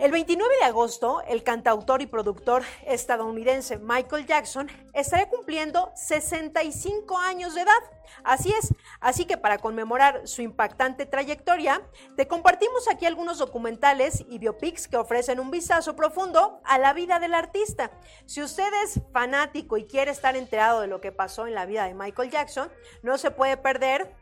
[0.00, 7.54] El 29 de agosto, el cantautor y productor estadounidense Michael Jackson estará cumpliendo 65 años
[7.54, 7.82] de edad.
[8.24, 11.82] Así es, así que para conmemorar su impactante trayectoria,
[12.16, 17.18] te compartimos aquí algunos documentales y biopics que ofrecen un vistazo profundo a la vida
[17.18, 17.90] del artista.
[18.24, 21.84] Si usted es fanático y quiere estar enterado de lo que pasó en la vida
[21.84, 24.16] de Michael Jackson, no se puede perder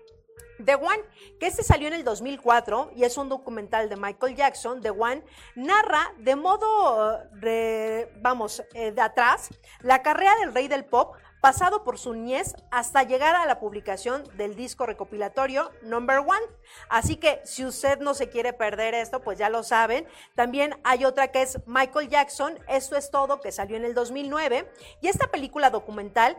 [0.64, 1.02] The One,
[1.38, 4.80] que este salió en el 2004 y es un documental de Michael Jackson.
[4.80, 5.22] The One
[5.54, 11.85] narra de modo, eh, vamos, eh, de atrás, la carrera del rey del pop pasado
[11.85, 16.46] por su niñez hasta llegar a la publicación del disco recopilatorio Number One.
[16.88, 20.07] Así que si usted no se quiere perder esto, pues ya lo saben.
[20.35, 24.70] También hay otra que es Michael Jackson, Esto es todo, que salió en el 2009.
[25.01, 26.37] Y esta película documental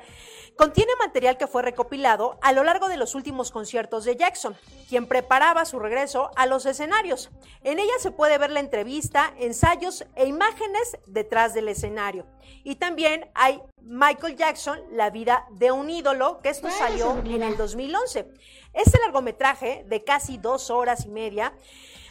[0.55, 4.55] contiene material que fue recopilado a lo largo de los últimos conciertos de Jackson,
[4.87, 7.31] quien preparaba su regreso a los escenarios.
[7.63, 12.25] En ella se puede ver la entrevista, ensayos e imágenes detrás del escenario.
[12.63, 17.57] Y también hay Michael Jackson, La vida de un ídolo, que esto salió en el
[17.57, 18.31] 2011.
[18.73, 21.53] Este largometraje de casi dos horas y media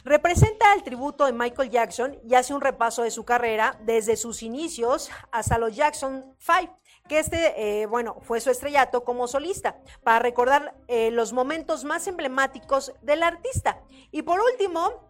[0.04, 4.42] representa el tributo de Michael Jackson y hace un repaso de su carrera desde sus
[4.42, 10.18] inicios hasta los Jackson 5 que este, eh, bueno, fue su estrellato como solista, para
[10.18, 13.80] recordar eh, los momentos más emblemáticos del artista.
[14.12, 15.07] Y por último,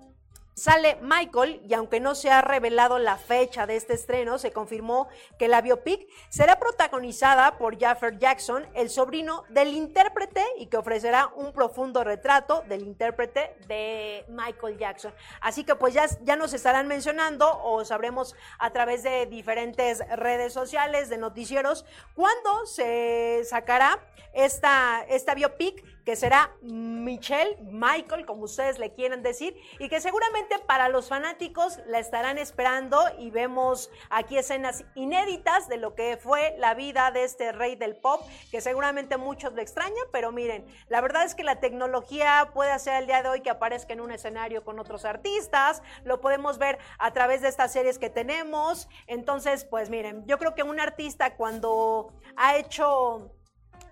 [0.59, 5.07] Sale Michael y aunque no se ha revelado la fecha de este estreno, se confirmó
[5.39, 11.31] que la biopic será protagonizada por Jaffer Jackson, el sobrino del intérprete y que ofrecerá
[11.37, 15.15] un profundo retrato del intérprete de Michael Jackson.
[15.41, 20.53] Así que pues ya, ya nos estarán mencionando o sabremos a través de diferentes redes
[20.53, 21.85] sociales, de noticieros,
[22.17, 24.01] cuándo se sacará
[24.33, 30.59] esta, esta biopic que será Michelle, Michael, como ustedes le quieran decir, y que seguramente
[30.61, 36.57] para los fanáticos la estarán esperando y vemos aquí escenas inéditas de lo que fue
[36.57, 41.03] la vida de este rey del pop, que seguramente muchos lo extrañan, pero miren, la
[41.03, 44.11] verdad es que la tecnología puede hacer el día de hoy que aparezca en un
[44.11, 49.67] escenario con otros artistas, lo podemos ver a través de estas series que tenemos, entonces,
[49.67, 53.35] pues miren, yo creo que un artista cuando ha hecho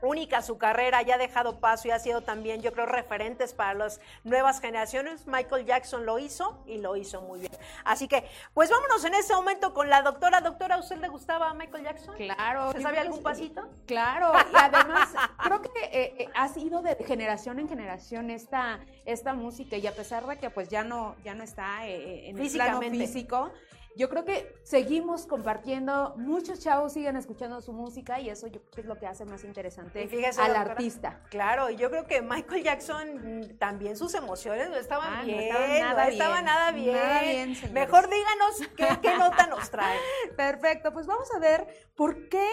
[0.07, 3.75] única su carrera, ya ha dejado paso y ha sido también, yo creo, referentes para
[3.75, 5.27] las nuevas generaciones.
[5.27, 7.53] Michael Jackson lo hizo y lo hizo muy bien.
[7.85, 10.41] Así que, pues vámonos en este momento con la doctora.
[10.41, 12.17] Doctora, ¿a usted le gustaba Michael Jackson?
[12.17, 12.73] Claro.
[12.73, 13.69] ¿Se sabe algún pasito?
[13.87, 15.11] Claro, y además
[15.43, 19.93] creo que eh, eh, ha sido de generación en generación esta, esta música y a
[19.93, 23.53] pesar de que pues ya no, ya no está eh, en el plano físico,
[23.97, 28.71] yo creo que seguimos compartiendo, muchos chavos siguen escuchando su música y eso yo creo
[28.71, 31.21] que es lo que hace más interesante al artista.
[31.31, 36.01] Claro, y yo creo que Michael Jackson mm, también sus emociones no estaban bien, no
[36.03, 36.95] estaban nada bien.
[36.95, 37.57] Nada bien.
[37.73, 39.99] Mejor díganos qué, qué nota nos trae.
[40.37, 42.47] Perfecto, pues vamos a ver por qué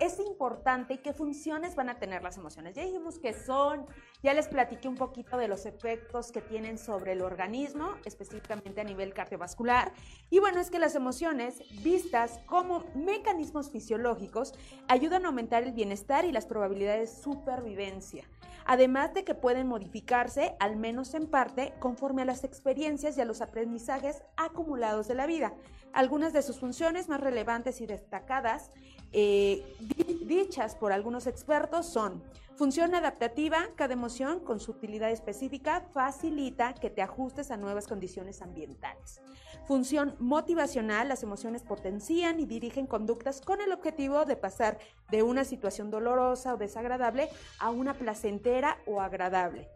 [0.00, 2.74] es importante y qué funciones van a tener las emociones.
[2.74, 3.86] Ya dijimos que son,
[4.22, 8.84] ya les platiqué un poquito de los efectos que tienen sobre el organismo, específicamente a
[8.84, 9.92] nivel cardiovascular.
[10.30, 14.54] Y bueno, es que las emociones, vistas como mecanismos fisiológicos,
[14.88, 18.24] ayudan a aumentar el bienestar y las probabilidades de supervivencia.
[18.70, 23.24] Además de que pueden modificarse, al menos en parte, conforme a las experiencias y a
[23.24, 25.54] los aprendizajes acumulados de la vida.
[25.94, 28.70] Algunas de sus funciones más relevantes y destacadas
[29.12, 29.76] eh,
[30.24, 32.22] dichas por algunos expertos son
[32.56, 38.42] función adaptativa, cada emoción con su utilidad específica facilita que te ajustes a nuevas condiciones
[38.42, 39.22] ambientales.
[39.66, 44.78] Función motivacional, las emociones potencian y dirigen conductas con el objetivo de pasar
[45.10, 47.28] de una situación dolorosa o desagradable
[47.60, 49.68] a una placentera o agradable.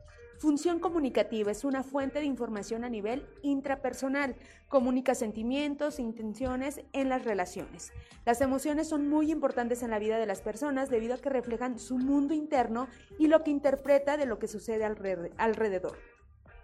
[0.43, 4.35] Función comunicativa es una fuente de información a nivel intrapersonal.
[4.67, 7.93] Comunica sentimientos, intenciones en las relaciones.
[8.27, 11.79] Las emociones son muy importantes en la vida de las personas debido a que reflejan
[11.79, 12.89] su mundo interno
[13.21, 15.97] y lo que interpreta de lo que sucede alrededor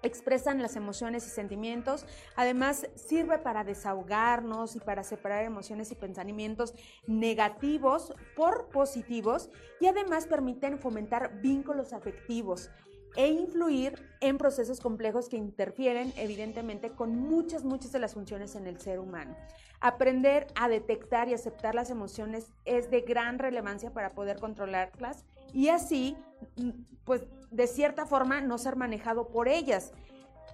[0.02, 2.06] expresan las emociones y sentimientos.
[2.36, 6.72] Además, sirve para desahogarnos y para separar emociones y pensamientos
[7.08, 12.70] negativos por positivos y además permiten fomentar vínculos afectivos
[13.16, 18.66] e influir en procesos complejos que interfieren evidentemente con muchas, muchas de las funciones en
[18.66, 19.36] el ser humano.
[19.80, 25.68] Aprender a detectar y aceptar las emociones es de gran relevancia para poder controlarlas y
[25.68, 26.16] así,
[26.56, 26.70] mm,
[27.04, 29.92] pues de cierta forma, no ser manejado por ellas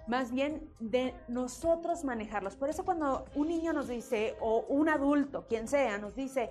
[0.06, 2.56] más bien de nosotros manejarlos.
[2.56, 6.50] Por eso cuando un niño nos dice, o un adulto, quien sea, nos dice,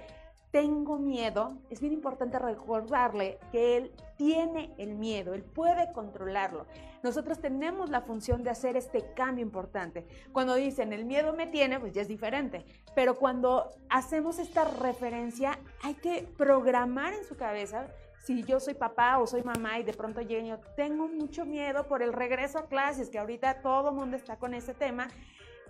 [0.54, 6.68] tengo miedo, es bien importante recordarle que él tiene el miedo, él puede controlarlo.
[7.02, 10.06] Nosotros tenemos la función de hacer este cambio importante.
[10.32, 12.64] Cuando dicen el miedo me tiene, pues ya es diferente.
[12.94, 17.88] Pero cuando hacemos esta referencia, hay que programar en su cabeza
[18.24, 22.04] si yo soy papá o soy mamá y de pronto llego, tengo mucho miedo por
[22.04, 25.08] el regreso a clases, que ahorita todo el mundo está con ese tema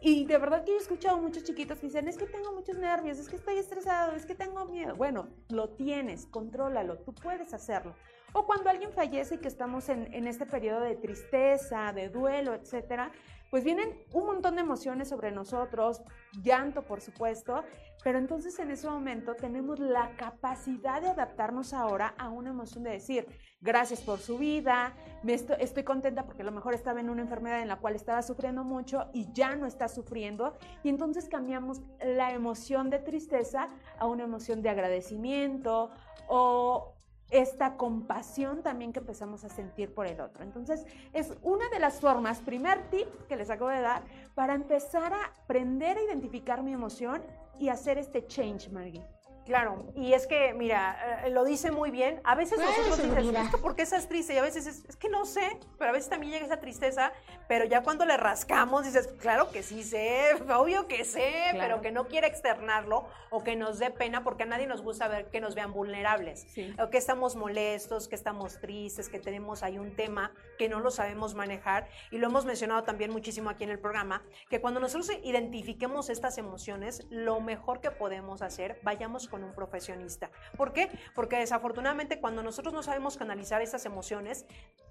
[0.05, 2.77] Y de verdad que yo he escuchado muchos chiquitos que dicen, es que tengo muchos
[2.77, 4.97] nervios, es que estoy estresado, es que tengo miedo.
[4.97, 7.95] Bueno, lo tienes, contrólalo, tú puedes hacerlo.
[8.33, 12.53] O cuando alguien fallece y que estamos en, en este periodo de tristeza, de duelo,
[12.53, 13.13] etcétera,
[13.53, 16.01] pues vienen un montón de emociones sobre nosotros,
[16.41, 17.63] llanto por supuesto,
[18.03, 22.89] pero entonces en ese momento tenemos la capacidad de adaptarnos ahora a una emoción de
[22.89, 23.27] decir,
[23.61, 27.21] gracias por su vida, me estoy, estoy, contenta porque a lo mejor estaba en una
[27.21, 31.79] enfermedad en la cual estaba sufriendo mucho y ya no está sufriendo, y entonces cambiamos
[32.03, 33.67] la emoción de tristeza
[33.99, 35.91] a una emoción de agradecimiento
[36.27, 36.92] o
[37.33, 40.43] esta compasión también que empezamos a sentir por el otro.
[40.43, 44.03] Entonces, es una de las formas, primer tip que les acabo de dar,
[44.35, 47.23] para empezar a aprender a identificar mi emoción
[47.59, 49.03] y hacer este change, Margie.
[49.45, 52.21] Claro, y es que, mira, eh, lo dice muy bien.
[52.23, 54.33] A veces nosotros dices, es que ¿por qué estás triste?
[54.33, 57.11] Y a veces es, es, que no sé, pero a veces también llega esa tristeza,
[57.47, 61.59] pero ya cuando le rascamos dices, claro que sí sé, obvio que sé, claro.
[61.59, 65.07] pero que no quiere externarlo o que nos dé pena porque a nadie nos gusta
[65.07, 66.73] ver que nos vean vulnerables, sí.
[66.79, 70.91] o que estamos molestos, que estamos tristes, que tenemos ahí un tema que no lo
[70.91, 71.89] sabemos manejar.
[72.11, 76.37] Y lo hemos mencionado también muchísimo aquí en el programa, que cuando nosotros identifiquemos estas
[76.37, 80.29] emociones, lo mejor que podemos hacer, vayamos con un profesionista.
[80.55, 80.91] ¿Por qué?
[81.15, 84.45] Porque desafortunadamente cuando nosotros no sabemos canalizar esas emociones,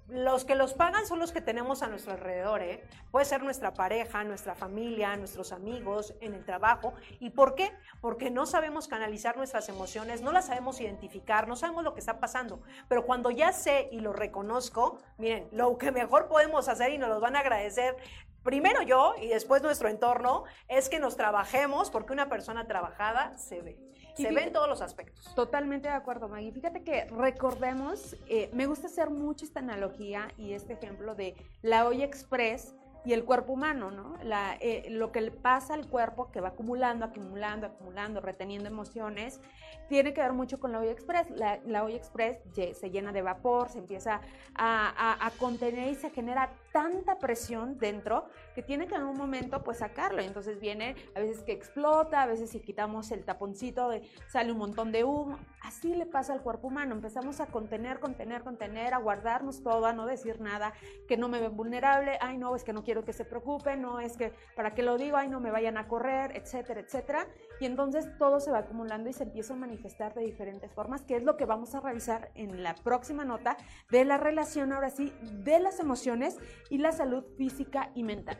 [0.08, 2.60] los que los pagan son los que tenemos a nuestro alrededor.
[2.60, 2.82] ¿eh?
[3.12, 6.92] Puede ser nuestra pareja, nuestra familia, nuestros amigos, en el trabajo.
[7.20, 7.70] ¿Y por qué?
[8.00, 12.18] Porque no sabemos canalizar nuestras emociones, no las sabemos identificar, no sabemos lo que está
[12.18, 12.62] pasando.
[12.88, 17.10] Pero cuando ya sé y lo reconozco, miren, lo que mejor podemos hacer y nos
[17.10, 17.96] lo van a agradecer
[18.42, 23.60] primero yo y después nuestro entorno es que nos trabajemos porque una persona trabajada se
[23.60, 23.78] ve.
[24.14, 25.34] Se ve en todos los aspectos.
[25.34, 26.52] Totalmente de acuerdo, Maggie.
[26.52, 31.86] Fíjate que recordemos, eh, me gusta hacer mucho esta analogía y este ejemplo de la
[31.86, 34.16] olla express y el cuerpo humano, ¿no?
[34.22, 39.40] La, eh, lo que le pasa al cuerpo que va acumulando, acumulando, acumulando, reteniendo emociones,
[39.88, 41.28] tiene que ver mucho con la olla express.
[41.30, 44.20] La, la express se llena de vapor, se empieza
[44.54, 49.16] a, a, a, contener y se genera tanta presión dentro que tiene que en un
[49.16, 50.22] momento pues sacarlo.
[50.22, 54.52] Y entonces viene a veces que explota, a veces si quitamos el taponcito de, sale
[54.52, 55.38] un montón de humo.
[55.72, 56.94] Así le pasa al cuerpo humano.
[56.94, 60.74] Empezamos a contener, contener, contener, a guardarnos todo, a no decir nada,
[61.08, 63.98] que no me ven vulnerable, ay no, es que no quiero que se preocupen, no
[63.98, 67.26] es que para qué lo digo, ay no me vayan a correr, etcétera, etcétera.
[67.58, 71.16] Y entonces todo se va acumulando y se empieza a manifestar de diferentes formas, que
[71.16, 73.56] es lo que vamos a revisar en la próxima nota
[73.90, 76.36] de la relación ahora sí de las emociones
[76.68, 78.38] y la salud física y mental.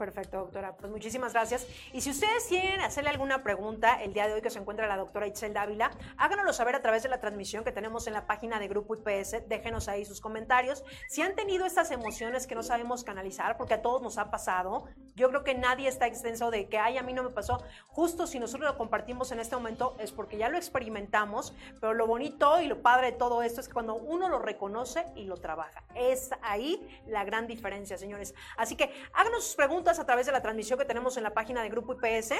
[0.00, 0.74] Perfecto, doctora.
[0.78, 1.66] Pues muchísimas gracias.
[1.92, 4.96] Y si ustedes quieren hacerle alguna pregunta el día de hoy que se encuentra la
[4.96, 8.58] doctora Itzel Dávila, háganoslo saber a través de la transmisión que tenemos en la página
[8.58, 9.46] de Grupo IPS.
[9.46, 10.84] Déjenos ahí sus comentarios.
[11.06, 14.86] Si han tenido estas emociones que no sabemos canalizar, porque a todos nos ha pasado,
[15.16, 17.62] yo creo que nadie está extenso de que, ay, a mí no me pasó.
[17.88, 22.06] Justo si nosotros lo compartimos en este momento es porque ya lo experimentamos, pero lo
[22.06, 25.36] bonito y lo padre de todo esto es que cuando uno lo reconoce y lo
[25.36, 25.84] trabaja.
[25.94, 28.34] Es ahí la gran diferencia, señores.
[28.56, 31.62] Así que háganos sus preguntas a través de la transmisión que tenemos en la página
[31.62, 32.34] de Grupo IPS.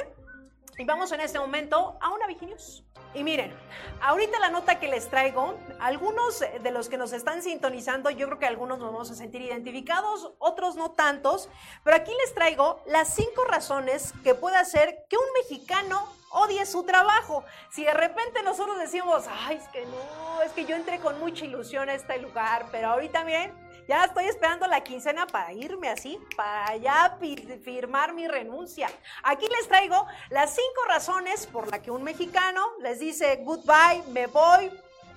[0.79, 2.85] Y vamos en este momento a una Viginews.
[3.13, 3.53] Y miren,
[4.01, 8.39] ahorita la nota que les traigo, algunos de los que nos están sintonizando, yo creo
[8.39, 11.49] que algunos nos vamos a sentir identificados, otros no tantos,
[11.83, 16.83] pero aquí les traigo las cinco razones que puede hacer que un mexicano odie su
[16.85, 17.45] trabajo.
[17.71, 21.45] Si de repente nosotros decimos, ay, es que no, es que yo entré con mucha
[21.45, 23.53] ilusión a este lugar, pero ahorita miren,
[23.89, 27.19] ya estoy esperando la quincena para irme así, para ya
[27.65, 28.89] firmar mi renuncia.
[29.25, 34.27] Aquí les traigo las cinco razones por las que un mexicano les dice goodbye, me
[34.29, 34.71] voy,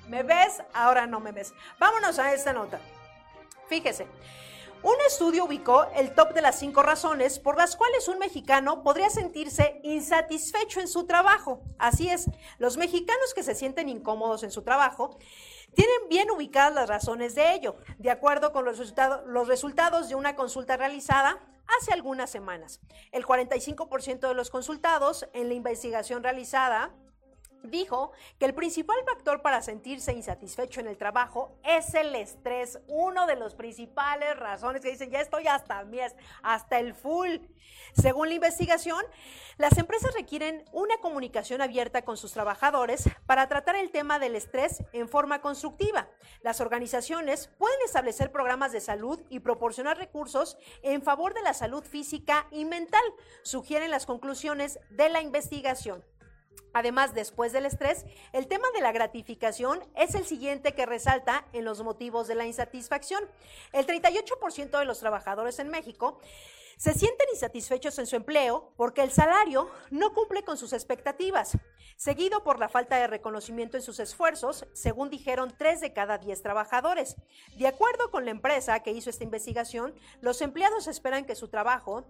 [0.08, 1.54] me ves, ahora no me ves.
[1.78, 2.80] Vámonos a esta nota.
[3.68, 4.08] Fíjese.
[4.84, 9.10] Un estudio ubicó el top de las cinco razones por las cuales un mexicano podría
[9.10, 11.62] sentirse insatisfecho en su trabajo.
[11.80, 15.18] Así es, los mexicanos que se sienten incómodos en su trabajo
[15.74, 20.16] tienen bien ubicadas las razones de ello, de acuerdo con los, resultado, los resultados de
[20.16, 21.40] una consulta realizada
[21.80, 22.82] hace algunas semanas.
[23.14, 26.94] El 45% de los consultados en la investigación realizada
[27.64, 33.26] dijo que el principal factor para sentirse insatisfecho en el trabajo es el estrés, uno
[33.26, 37.38] de los principales razones que dicen, ya estoy hasta mies, hasta el full.
[37.94, 39.04] Según la investigación,
[39.58, 44.84] las empresas requieren una comunicación abierta con sus trabajadores para tratar el tema del estrés
[44.94, 46.08] en forma constructiva.
[46.42, 51.84] Las organizaciones pueden establecer programas de salud y proporcionar recursos en favor de la salud
[51.84, 53.04] física y mental,
[53.44, 56.04] sugieren las conclusiones de la investigación.
[56.74, 61.66] Además, después del estrés, el tema de la gratificación es el siguiente que resalta en
[61.66, 63.24] los motivos de la insatisfacción.
[63.72, 66.20] El 38% de los trabajadores en México
[66.78, 71.58] Se sienten insatisfechos en su empleo porque el salario no cumple con sus expectativas,
[71.96, 76.42] seguido por la falta de reconocimiento en sus esfuerzos, según dijeron tres de cada diez
[76.42, 77.16] trabajadores.
[77.58, 82.06] De acuerdo con la empresa que hizo esta investigación, los empleados esperan que su trabajo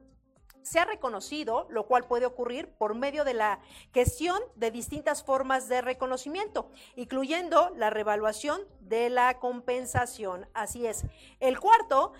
[0.63, 3.59] sea reconocido, lo cual puede ocurrir por medio de la
[3.93, 10.47] gestión de distintas formas de reconocimiento, incluyendo la revaluación de la compensación.
[10.53, 11.05] Así es.
[11.39, 12.13] El cuarto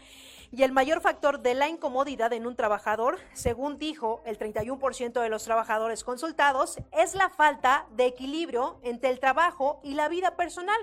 [0.56, 5.30] y el mayor factor de la incomodidad en un trabajador, según dijo el 31% de
[5.30, 10.78] los trabajadores consultados, es la falta de equilibrio entre el trabajo y la vida personal,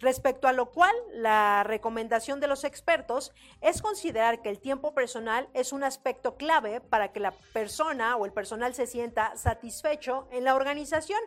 [0.00, 5.48] respecto a lo cual la recomendación de los expertos es considerar que el tiempo personal
[5.54, 10.42] es un aspecto clave para que la persona o el personal se sienta satisfecho en
[10.42, 11.20] la organización.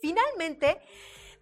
[0.00, 0.80] Finalmente,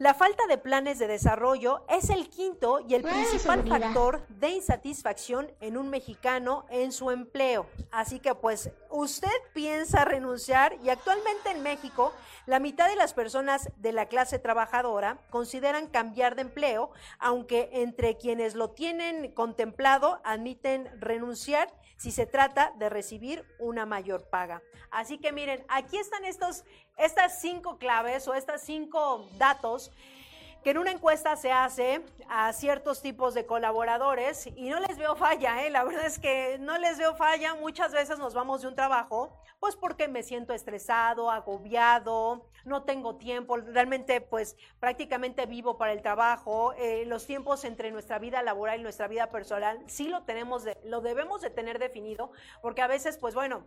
[0.01, 5.53] la falta de planes de desarrollo es el quinto y el principal factor de insatisfacción
[5.61, 7.66] en un mexicano en su empleo.
[7.90, 12.14] Así que pues usted piensa renunciar y actualmente en México
[12.46, 18.16] la mitad de las personas de la clase trabajadora consideran cambiar de empleo, aunque entre
[18.16, 21.70] quienes lo tienen contemplado admiten renunciar
[22.01, 24.62] si se trata de recibir una mayor paga.
[24.90, 26.64] Así que miren, aquí están estos,
[26.96, 29.92] estas cinco claves o estos cinco datos
[30.62, 35.16] que en una encuesta se hace a ciertos tipos de colaboradores y no les veo
[35.16, 35.70] falla, ¿eh?
[35.70, 39.36] la verdad es que no les veo falla, muchas veces nos vamos de un trabajo,
[39.58, 46.02] pues porque me siento estresado, agobiado, no tengo tiempo, realmente pues prácticamente vivo para el
[46.02, 50.64] trabajo, eh, los tiempos entre nuestra vida laboral y nuestra vida personal sí lo tenemos,
[50.84, 53.64] lo debemos de tener definido, porque a veces pues bueno,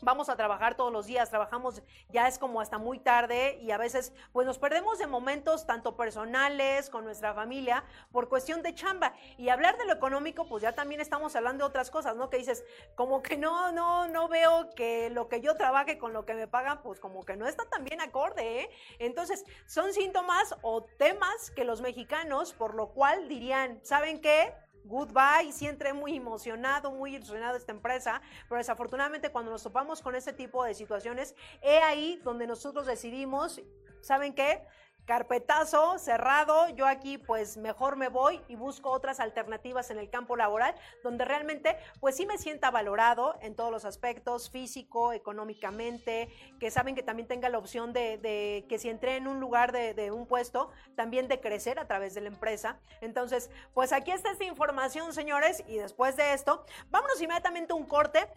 [0.00, 3.78] vamos a trabajar todos los días, trabajamos ya es como hasta muy tarde y a
[3.78, 9.14] veces pues nos perdemos de momentos tanto personales con nuestra familia por cuestión de chamba
[9.36, 12.30] y hablar de lo económico pues ya también estamos hablando de otras cosas, ¿no?
[12.30, 16.24] Que dices, como que no, no, no veo que lo que yo trabaje con lo
[16.24, 18.70] que me pagan pues como que no está tan bien acorde, ¿eh?
[18.98, 24.54] Entonces son síntomas o temas que los mexicanos por lo cual dirían, ¿saben qué?
[24.84, 30.14] Goodbye, sí entré muy emocionado, muy ilusionado esta empresa, pero desafortunadamente cuando nos topamos con
[30.14, 33.60] este tipo de situaciones, he ahí donde nosotros decidimos,
[34.00, 34.64] ¿saben qué?
[35.10, 40.36] Carpetazo cerrado, yo aquí pues mejor me voy y busco otras alternativas en el campo
[40.36, 46.28] laboral donde realmente pues sí me sienta valorado en todos los aspectos, físico, económicamente,
[46.60, 49.94] que saben que también tenga la opción de, que si entré en un lugar de,
[49.94, 52.78] de, un puesto, también de crecer a través de la empresa.
[53.00, 57.86] Entonces, pues aquí está esta información, señores, y después de esto, vámonos inmediatamente a un
[57.86, 58.28] corte.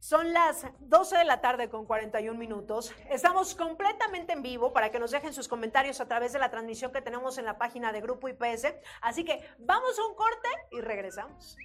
[0.00, 2.92] Son las 12 de la tarde con 41 minutos.
[3.10, 6.92] Estamos completamente en vivo para que nos dejen sus comentarios a través de la transmisión
[6.92, 8.74] que tenemos en la página de Grupo IPS.
[9.00, 11.56] Así que vamos a un corte y regresamos.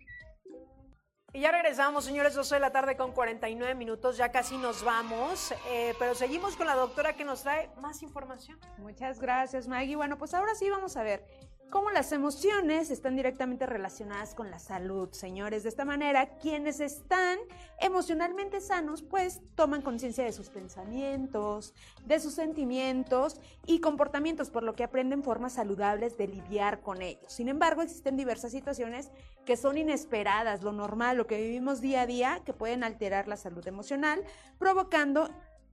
[1.36, 5.52] Y ya regresamos, señores, 12 de la tarde con 49 minutos, ya casi nos vamos,
[5.68, 8.60] eh, pero seguimos con la doctora que nos trae más información.
[8.78, 9.96] Muchas gracias, Maggie.
[9.96, 11.26] Bueno, pues ahora sí vamos a ver
[11.74, 15.64] cómo las emociones están directamente relacionadas con la salud, señores.
[15.64, 17.40] De esta manera, quienes están
[17.80, 21.74] emocionalmente sanos, pues toman conciencia de sus pensamientos,
[22.06, 27.34] de sus sentimientos y comportamientos, por lo que aprenden formas saludables de lidiar con ellos.
[27.34, 29.10] Sin embargo, existen diversas situaciones
[29.44, 33.36] que son inesperadas, lo normal, lo que vivimos día a día, que pueden alterar la
[33.36, 34.24] salud emocional,
[34.60, 35.28] provocando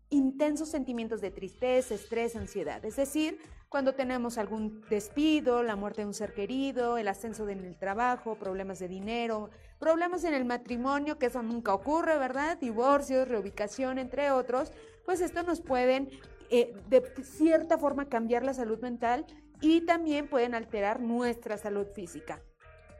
[0.08, 2.82] intensos sentimientos de tristeza, estrés, ansiedad.
[2.86, 3.38] Es decir,
[3.70, 8.34] cuando tenemos algún despido, la muerte de un ser querido, el ascenso en el trabajo,
[8.34, 9.48] problemas de dinero,
[9.78, 12.58] problemas en el matrimonio, que eso nunca ocurre, ¿verdad?
[12.58, 14.72] Divorcios, reubicación, entre otros,
[15.04, 16.10] pues esto nos pueden
[16.50, 19.24] eh, de cierta forma cambiar la salud mental
[19.60, 22.42] y también pueden alterar nuestra salud física.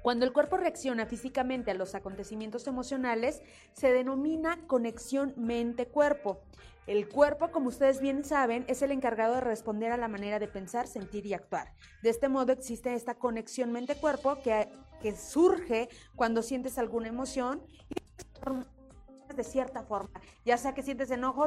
[0.03, 3.43] Cuando el cuerpo reacciona físicamente a los acontecimientos emocionales,
[3.73, 6.41] se denomina conexión mente-cuerpo.
[6.87, 10.49] El cuerpo, como ustedes bien saben, es el encargado de responder a la manera de
[10.49, 11.73] pensar, sentir y actuar.
[12.03, 14.69] De este modo existe esta conexión mente-cuerpo que,
[15.01, 20.21] que surge cuando sientes alguna emoción y de cierta forma.
[20.45, 21.47] Ya sea que sientes enojo,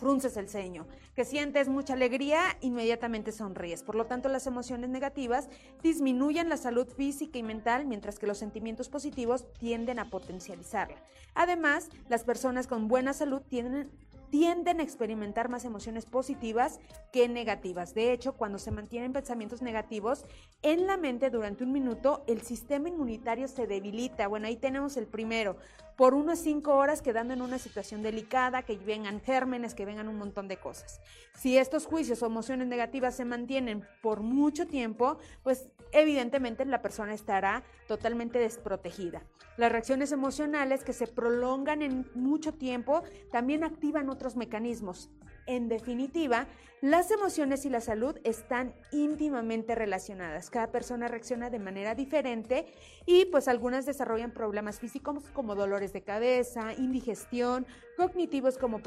[0.00, 0.86] frunces el ceño.
[1.14, 3.82] Que sientes mucha alegría, inmediatamente sonríes.
[3.82, 5.48] Por lo tanto, las emociones negativas
[5.82, 10.96] disminuyen la salud física y mental, mientras que los sentimientos positivos tienden a potencializarla.
[11.34, 16.80] Además, las personas con buena salud tienden a experimentar más emociones positivas
[17.12, 17.94] que negativas.
[17.94, 20.24] De hecho, cuando se mantienen pensamientos negativos
[20.62, 24.28] en la mente durante un minuto, el sistema inmunitario se debilita.
[24.28, 25.56] Bueno, ahí tenemos el primero
[26.00, 30.16] por unas cinco horas quedando en una situación delicada, que vengan gérmenes, que vengan un
[30.16, 30.98] montón de cosas.
[31.34, 37.12] Si estos juicios o emociones negativas se mantienen por mucho tiempo, pues evidentemente la persona
[37.12, 39.26] estará totalmente desprotegida.
[39.58, 45.10] Las reacciones emocionales que se prolongan en mucho tiempo también activan otros mecanismos.
[45.50, 46.46] En definitiva,
[46.80, 50.48] las emociones y la salud están íntimamente relacionadas.
[50.48, 52.72] Cada persona reacciona de manera diferente
[53.04, 58.80] y pues algunas desarrollan problemas físicos como dolores de cabeza, indigestión, cognitivos como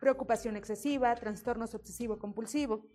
[0.00, 2.86] preocupación excesiva, trastornos obsesivo compulsivo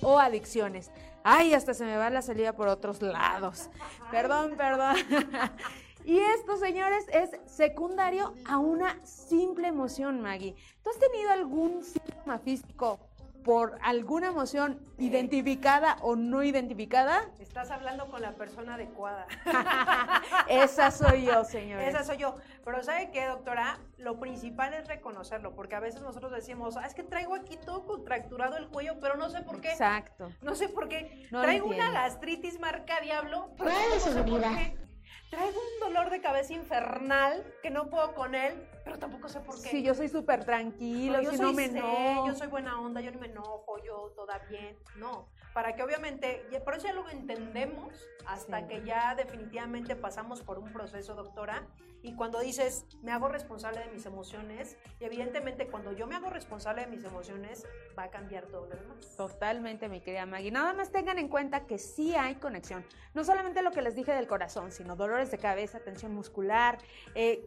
[0.00, 0.92] o adicciones.
[1.24, 3.70] Ay, hasta se me va la salida por otros lados.
[4.12, 4.94] Perdón, perdón.
[6.08, 10.54] Y esto, señores, es secundario a una simple emoción, Maggie.
[10.82, 12.98] ¿Tú has tenido algún síntoma físico
[13.44, 17.28] por alguna emoción identificada o no identificada?
[17.38, 19.26] Estás hablando con la persona adecuada.
[20.48, 21.88] Esa soy yo, señores.
[21.88, 22.36] Esa soy yo.
[22.64, 23.78] Pero ¿sabe qué, doctora?
[23.98, 27.84] Lo principal es reconocerlo, porque a veces nosotros decimos, ah, es que traigo aquí todo
[27.84, 29.72] contracturado el cuello, pero no sé por qué.
[29.72, 30.32] Exacto.
[30.40, 31.28] No sé por qué.
[31.28, 33.50] traigo una gastritis marca diablo.
[33.58, 34.87] Pero no sé por qué.
[35.30, 39.60] Traigo un dolor de cabeza infernal que no puedo con él, pero tampoco sé por
[39.60, 39.68] qué.
[39.68, 42.26] Sí, yo soy súper tranquilo, yo no me enojo.
[42.26, 44.78] Yo soy buena onda, yo no me enojo, yo toda bien.
[44.96, 50.58] No, para que obviamente, por eso ya lo entendemos hasta que ya definitivamente pasamos por
[50.58, 51.66] un proceso, doctora,
[52.02, 56.30] y cuando dices, me hago responsable de mis emociones, y evidentemente cuando yo me hago
[56.30, 57.64] responsable de mis emociones,
[57.98, 59.16] va a cambiar todo lo demás.
[59.16, 60.50] Totalmente, mi querida Maggie.
[60.50, 62.84] Nada más tengan en cuenta que sí hay conexión.
[63.14, 66.78] No solamente lo que les dije del corazón, sino dolores de cabeza, tensión muscular,
[67.14, 67.44] eh,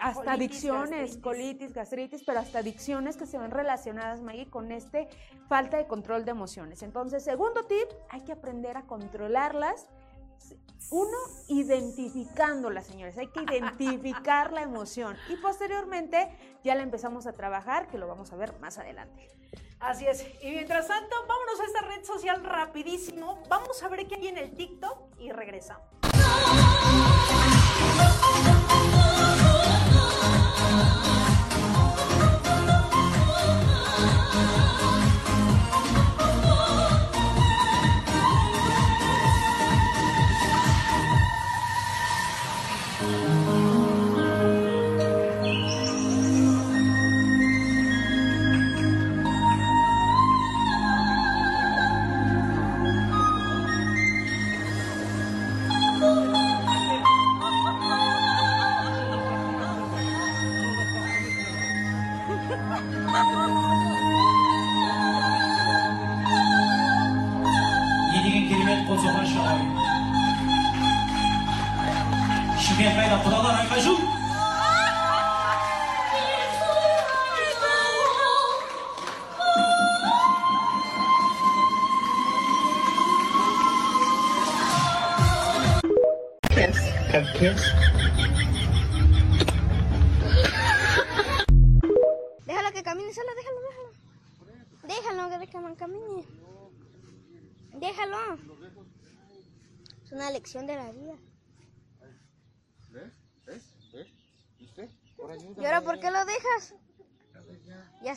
[0.00, 5.08] hasta adicciones, colitis, gastritis, pero hasta adicciones que se ven relacionadas, Maggie, con este
[5.48, 6.82] falta de control de emociones.
[6.82, 9.88] Entonces, segundo tip, hay que aprender a controlarlas
[10.90, 11.16] uno,
[11.48, 13.16] identificándola, señores.
[13.16, 15.16] Hay que identificar la emoción.
[15.28, 19.28] Y posteriormente ya la empezamos a trabajar, que lo vamos a ver más adelante.
[19.78, 20.26] Así es.
[20.42, 23.42] Y mientras tanto, vámonos a esta red social rapidísimo.
[23.48, 25.86] Vamos a ver qué hay en el TikTok y regresamos.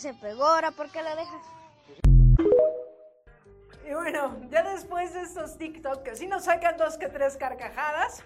[0.04, 1.46] Se pegó, ahora por qué lo dejas?
[3.90, 8.24] Y bueno, ya después de estos TikTok que sí nos sacan dos que tres carcajadas,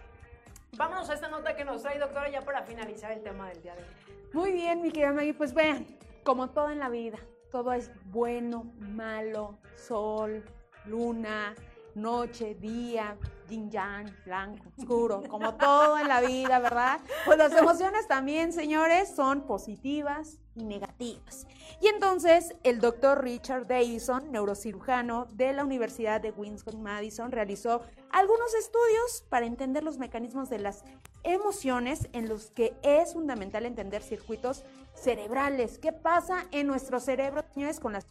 [0.76, 3.74] Vámonos a esta nota que nos trae, doctora, ya para finalizar el tema del día
[3.74, 3.90] de hoy.
[4.34, 5.34] Muy bien, mi querida Maggie.
[5.34, 5.88] Pues vean,
[6.24, 7.18] como todo en la vida,
[7.52, 10.44] todo es bueno, malo, sol,
[10.86, 11.56] luna,
[11.96, 13.18] noche, día,
[13.50, 17.00] yin yang, blanco, oscuro, como todo en la vida, ¿verdad?
[17.26, 21.48] Pues las emociones también, señores, son positivas y negativas.
[21.80, 27.82] Y entonces el doctor Richard Davison, neurocirujano de la Universidad de Wisconsin-Madison, realizó
[28.12, 30.84] algunos estudios para entender los mecanismos de las
[31.24, 34.64] emociones en los que es fundamental entender circuitos
[34.96, 35.78] cerebrales.
[35.78, 38.06] ¿Qué pasa en nuestro cerebro, señores, con las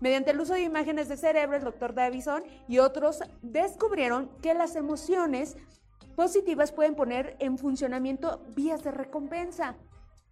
[0.00, 4.76] Mediante el uso de imágenes de cerebro, el doctor Davison y otros descubrieron que las
[4.76, 5.56] emociones
[6.14, 9.76] positivas pueden poner en funcionamiento vías de recompensa.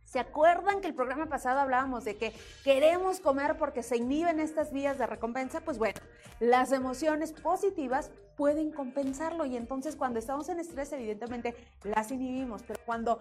[0.05, 4.71] ¿Se acuerdan que el programa pasado hablábamos de que queremos comer porque se inhiben estas
[4.71, 5.63] vías de recompensa?
[5.63, 6.01] Pues bueno,
[6.41, 11.55] las emociones positivas pueden compensarlo y entonces cuando estamos en estrés evidentemente
[11.85, 13.19] las inhibimos, pero cuando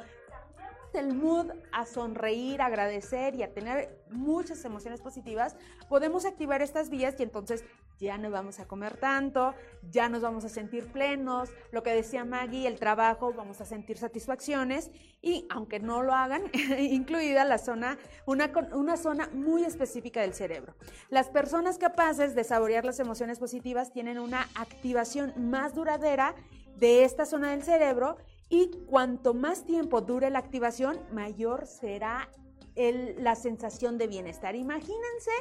[0.96, 5.56] el mood a sonreír, agradecer y a tener muchas emociones positivas,
[5.90, 7.64] podemos activar estas vías y entonces
[8.00, 9.54] ya no vamos a comer tanto,
[9.90, 13.98] ya nos vamos a sentir plenos, lo que decía Maggie, el trabajo, vamos a sentir
[13.98, 14.92] satisfacciones
[15.22, 16.44] y aunque no lo hagan,
[16.80, 20.76] incluida la zona, una, una zona muy específica del cerebro.
[21.10, 26.36] Las personas capaces de saborear las emociones positivas tienen una activación más duradera
[26.76, 28.18] de esta zona del cerebro
[28.54, 32.30] y cuanto más tiempo dure la activación, mayor será
[32.76, 34.56] la sensación de bienestar.
[34.56, 35.32] Imagínense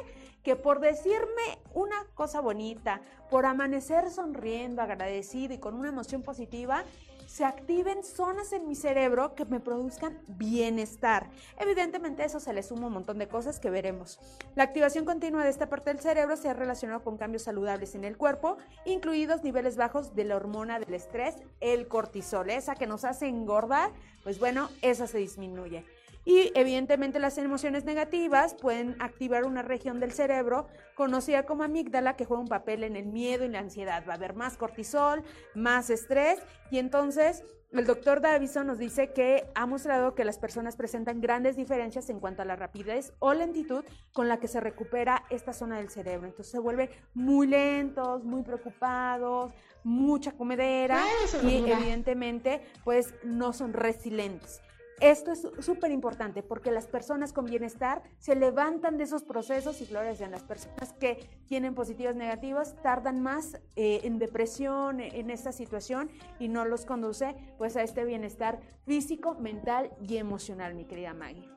[0.41, 6.85] que por decirme una cosa bonita, por amanecer sonriendo, agradecido y con una emoción positiva,
[7.33, 11.31] se activen zonas en mi cerebro que me produzcan bienestar.
[11.57, 14.19] Evidentemente eso se le suma un montón de cosas que veremos.
[14.53, 18.03] La activación continua de esta parte del cerebro se ha relacionado con cambios saludables en
[18.03, 23.03] el cuerpo, incluidos niveles bajos de la hormona del estrés, el cortisol, esa que nos
[23.03, 23.89] hace engordar,
[24.23, 25.83] pues bueno, esa se disminuye.
[26.25, 32.25] Y evidentemente las emociones negativas pueden activar una región del cerebro conocida como amígdala que
[32.25, 34.03] juega un papel en el miedo y la ansiedad.
[34.07, 36.39] Va a haber más cortisol, más estrés
[36.71, 37.43] y entonces
[37.73, 42.19] el doctor Davison nos dice que ha mostrado que las personas presentan grandes diferencias en
[42.19, 46.27] cuanto a la rapidez o lentitud con la que se recupera esta zona del cerebro.
[46.27, 49.53] Entonces se vuelven muy lentos, muy preocupados,
[49.83, 51.03] mucha comedera
[51.41, 54.61] y evidentemente pues no son resilientes.
[54.99, 59.85] Esto es súper importante porque las personas con bienestar se levantan de esos procesos y
[59.85, 60.31] florecen.
[60.31, 66.47] Las personas que tienen positivas negativas tardan más eh, en depresión, en esta situación y
[66.47, 71.49] no los conduce pues a este bienestar físico, mental y emocional, mi querida Maggie.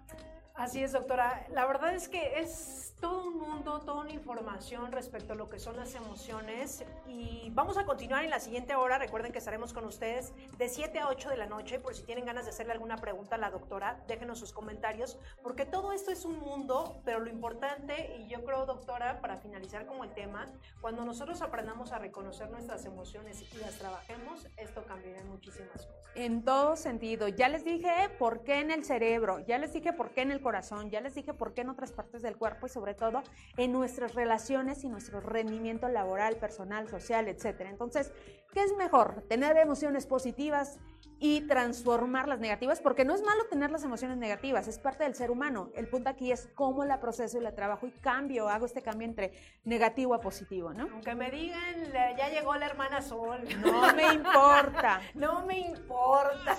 [0.57, 1.47] Así es, doctora.
[1.51, 5.59] La verdad es que es todo un mundo, toda una información respecto a lo que
[5.59, 8.99] son las emociones y vamos a continuar en la siguiente hora.
[8.99, 11.79] Recuerden que estaremos con ustedes de 7 a 8 de la noche.
[11.79, 15.67] Por si tienen ganas de hacerle alguna pregunta a la doctora, déjenos sus comentarios porque
[15.67, 20.05] todo esto es un mundo, pero lo importante, y yo creo, doctora, para finalizar como
[20.05, 20.47] el tema,
[20.81, 26.07] cuando nosotros aprendamos a reconocer nuestras emociones y las trabajemos, esto cambiará muchísimas cosas.
[26.15, 27.29] En todo sentido.
[27.29, 30.41] Ya les dije por qué en el cerebro, ya les dije por qué en el
[30.47, 33.25] corazón, ya les dije por qué en otras partes del cuerpo y sobre todo
[33.57, 37.63] en nuestras relaciones y nuestro rendimiento laboral, personal, social, etc.
[37.63, 38.13] Entonces,
[38.53, 39.25] ¿qué es mejor?
[39.29, 40.79] Tener emociones positivas
[41.19, 45.15] y transformar las negativas, porque no es malo tener las emociones negativas, es parte del
[45.15, 45.71] ser humano.
[45.75, 49.09] El punto aquí es cómo la proceso y la trabajo y cambio, hago este cambio
[49.09, 49.33] entre
[49.65, 50.89] negativo a positivo, ¿no?
[50.93, 53.41] Aunque me digan, ya llegó la hermana Sol.
[53.65, 55.01] No me importa.
[55.15, 56.57] no me importa.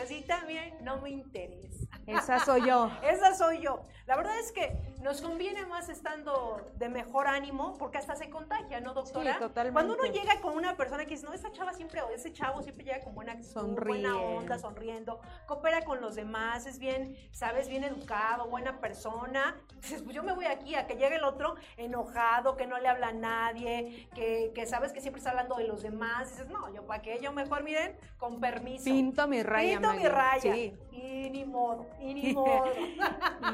[0.00, 1.86] Lucecita, miren, no me interesa.
[2.06, 2.90] Esa soy yo.
[3.02, 3.84] Esa soy yo.
[4.06, 8.80] La verdad es que nos conviene más estando de mejor ánimo porque hasta se contagia,
[8.80, 9.34] ¿no, doctora?
[9.34, 9.72] Sí, totalmente.
[9.72, 12.62] Cuando uno llega con una persona que dice, no, esa chava siempre, o ese chavo
[12.62, 17.68] siempre llega con buena actitud, buena onda, sonriendo, coopera con los demás, es bien, sabes,
[17.68, 19.56] bien educado, buena persona.
[19.80, 22.88] Dices, pues yo me voy aquí a que llegue el otro enojado, que no le
[22.88, 26.30] habla a nadie, que, que sabes que siempre está hablando de los demás.
[26.30, 28.84] Dices, no, yo para qué, yo mejor, miren, con permiso.
[28.84, 29.78] Pinto mi raya.
[29.78, 30.52] Pinto mi raya.
[30.52, 30.76] Sí.
[30.92, 32.70] Y ni modo, y ni modo.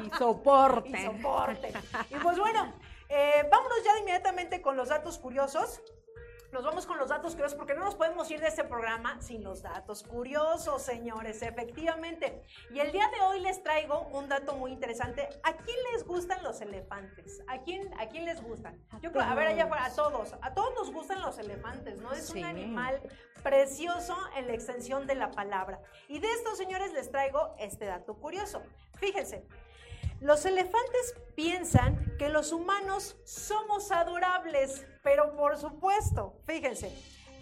[0.03, 0.87] y soporte.
[0.97, 1.36] Y soporte.
[2.09, 2.73] Y pues bueno,
[3.09, 5.81] eh, vámonos ya inmediatamente con los datos curiosos.
[6.51, 9.43] Nos vamos con los datos curiosos porque no nos podemos ir de este programa sin
[9.43, 12.41] los datos curiosos, señores, efectivamente.
[12.71, 15.27] Y el día de hoy les traigo un dato muy interesante.
[15.43, 17.43] ¿A quién les gustan los elefantes?
[17.47, 18.81] ¿A quién, a quién les gustan?
[19.01, 20.35] Yo creo, a ver, allá afuera, a todos.
[20.41, 22.13] A todos nos gustan los elefantes, ¿no?
[22.13, 23.01] Es un animal
[23.43, 25.81] precioso en la extensión de la palabra.
[26.07, 28.61] Y de estos, señores, les traigo este dato curioso.
[28.99, 29.45] Fíjense,
[30.19, 36.91] los elefantes piensan que los humanos somos adorables, pero por supuesto, fíjense,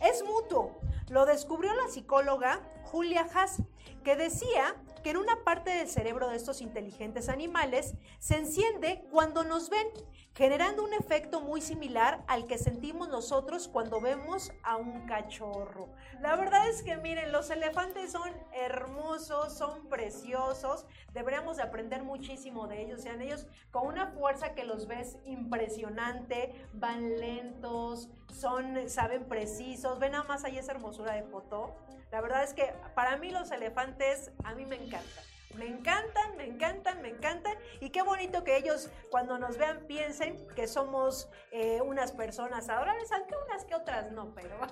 [0.01, 0.79] es mutuo.
[1.09, 3.61] Lo descubrió la psicóloga Julia Haas,
[4.03, 9.43] que decía que en una parte del cerebro de estos inteligentes animales se enciende cuando
[9.43, 9.87] nos ven
[10.35, 15.89] generando un efecto muy similar al que sentimos nosotros cuando vemos a un cachorro.
[16.19, 22.67] La verdad es que miren, los elefantes son hermosos, son preciosos, deberíamos de aprender muchísimo
[22.67, 29.29] de ellos, sean ellos con una fuerza que los ves impresionante, van lentos, son, saben
[29.29, 31.77] precisos, ven nada más ahí esa hermosura de foto.
[32.11, 35.34] La verdad es que para mí los elefantes a mí me encantan.
[35.55, 37.57] Me encantan, me encantan, me encantan.
[37.79, 43.11] Y qué bonito que ellos cuando nos vean piensen que somos eh, unas personas adorables,
[43.11, 44.57] aunque unas que otras no, pero...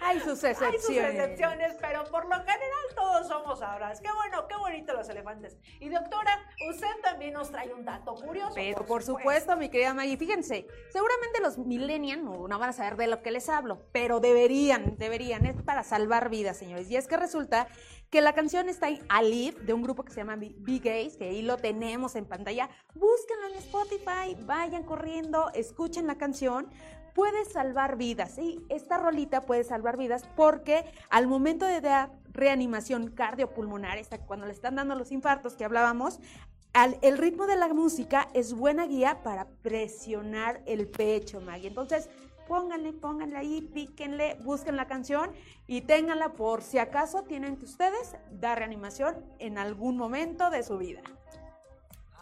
[0.00, 0.74] Hay sus excepciones.
[0.74, 3.92] Hay sus excepciones, pero por lo general todos somos ahora.
[4.00, 5.56] Qué bueno, qué bonito los elefantes.
[5.80, 8.52] Y doctora, usted también nos trae un dato curioso.
[8.54, 12.96] Pero por, supuesto, mi querida Maggie, fíjense, seguramente los millennials no, no van a saber
[12.96, 16.90] de lo que les hablo, pero deberían, deberían, es para salvar vidas, señores.
[16.90, 17.68] Y es que resulta
[18.10, 21.24] que la canción está en Alive, de un grupo que se llama Big Gays, que
[21.24, 22.68] ahí lo tenemos en pantalla.
[22.94, 26.68] Búsquenlo en Spotify, vayan corriendo, escuchen la canción.
[27.14, 28.64] Puede salvar vidas, ¿sí?
[28.68, 34.74] Esta rolita puede salvar vidas porque al momento de dar reanimación cardiopulmonar, cuando le están
[34.74, 36.18] dando los infartos que hablábamos,
[36.72, 41.68] al, el ritmo de la música es buena guía para presionar el pecho, Maggie.
[41.68, 42.08] Entonces,
[42.46, 45.32] pónganle, pónganle ahí, píquenle, busquen la canción
[45.66, 50.78] y ténganla por si acaso tienen que ustedes dar reanimación en algún momento de su
[50.78, 51.02] vida.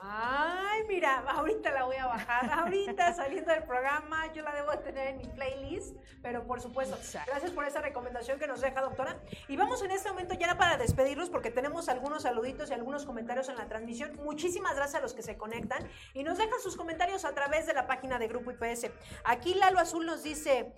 [0.05, 2.50] Ay, mira, ahorita la voy a bajar.
[2.50, 5.96] Ahorita saliendo del programa, yo la debo de tener en mi playlist.
[6.22, 6.96] Pero por supuesto,
[7.26, 9.20] gracias por esa recomendación que nos deja, doctora.
[9.48, 13.48] Y vamos en este momento ya para despedirnos porque tenemos algunos saluditos y algunos comentarios
[13.48, 14.16] en la transmisión.
[14.24, 17.74] Muchísimas gracias a los que se conectan y nos dejan sus comentarios a través de
[17.74, 18.90] la página de Grupo IPS.
[19.24, 20.72] Aquí Lalo Azul nos dice.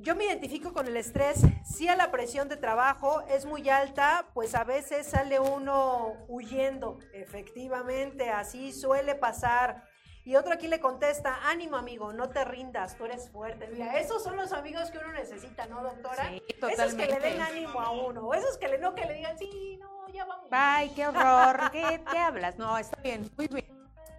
[0.00, 1.40] Yo me identifico con el estrés.
[1.64, 6.98] Si a la presión de trabajo es muy alta, pues a veces sale uno huyendo.
[7.12, 9.84] Efectivamente, así suele pasar.
[10.24, 13.68] Y otro aquí le contesta, ánimo amigo, no te rindas, tú eres fuerte.
[13.68, 16.30] Mira, esos son los amigos que uno necesita, ¿no, doctora?
[16.30, 19.38] Sí, Esos que le den ánimo a uno, esos que le no que le digan,
[19.38, 20.48] sí, no, ya vamos.
[20.50, 22.56] Ay, qué horror, ¿qué, qué hablas?
[22.56, 23.66] No, está bien, muy bien.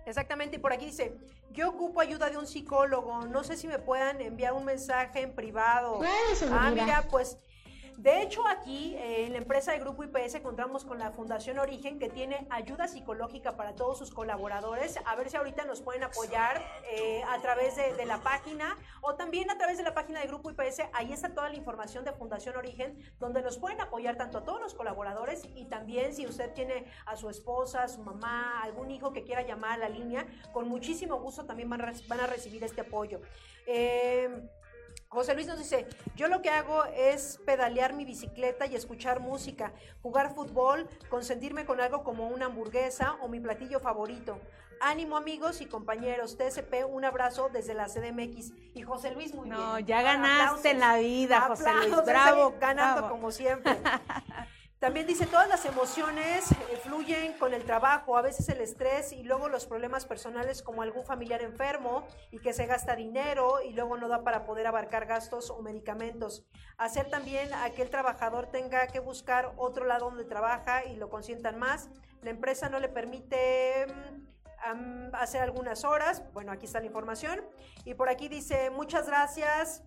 [0.05, 1.17] Exactamente, y por aquí dice,
[1.49, 5.33] yo ocupo ayuda de un psicólogo, no sé si me puedan enviar un mensaje en
[5.33, 6.01] privado.
[6.51, 7.39] Ah, mira, pues
[7.97, 11.97] de hecho, aquí eh, en la empresa de Grupo IPS contamos con la Fundación Origen
[11.97, 14.99] que tiene ayuda psicológica para todos sus colaboradores.
[15.05, 19.49] A ver si ahorita nos pueden apoyar eh, a través de, la página o también
[19.49, 20.81] a través de la página de Grupo IPS.
[20.93, 24.59] Ahí está toda la información de Fundación Origen donde nos pueden apoyar tanto a todos
[24.59, 29.13] los colaboradores y también si usted tiene a su esposa, a su mamá, algún hijo
[29.13, 32.63] que quiera llamar a la línea, con muchísimo gusto también van a, van a recibir
[32.63, 33.21] este apoyo.
[33.65, 34.29] Eh,
[35.15, 35.87] José Luis nos dice,
[36.17, 39.71] yo lo que hago es pedalear mi bicicleta y escuchar música,
[40.03, 44.41] jugar fútbol, consentirme con algo como una hamburguesa o mi platillo favorito.
[44.81, 48.51] Ánimo amigos y compañeros, TSP, un abrazo desde la CDMX.
[48.73, 49.57] Y José Luis, muy bien.
[49.57, 52.55] No, ya ganaste en la vida, José Luis, Aplausos, bravo.
[52.59, 53.15] Ganando bravo.
[53.15, 53.73] como siempre.
[54.79, 59.23] También dice, todas las emociones eh, fluyen con el trabajo, a veces el estrés y
[59.23, 63.97] luego los problemas personales como algún familiar enfermo y que se gasta dinero y luego
[63.97, 66.45] no da para poder abarcar gastos o medicamentos.
[66.77, 71.09] Hacer también a que el trabajador tenga que buscar otro lado donde trabaja y lo
[71.09, 71.89] consientan más.
[72.21, 76.21] La empresa no le permite mm, hacer algunas horas.
[76.33, 77.41] Bueno, aquí está la información.
[77.85, 79.83] Y por aquí dice, muchas gracias.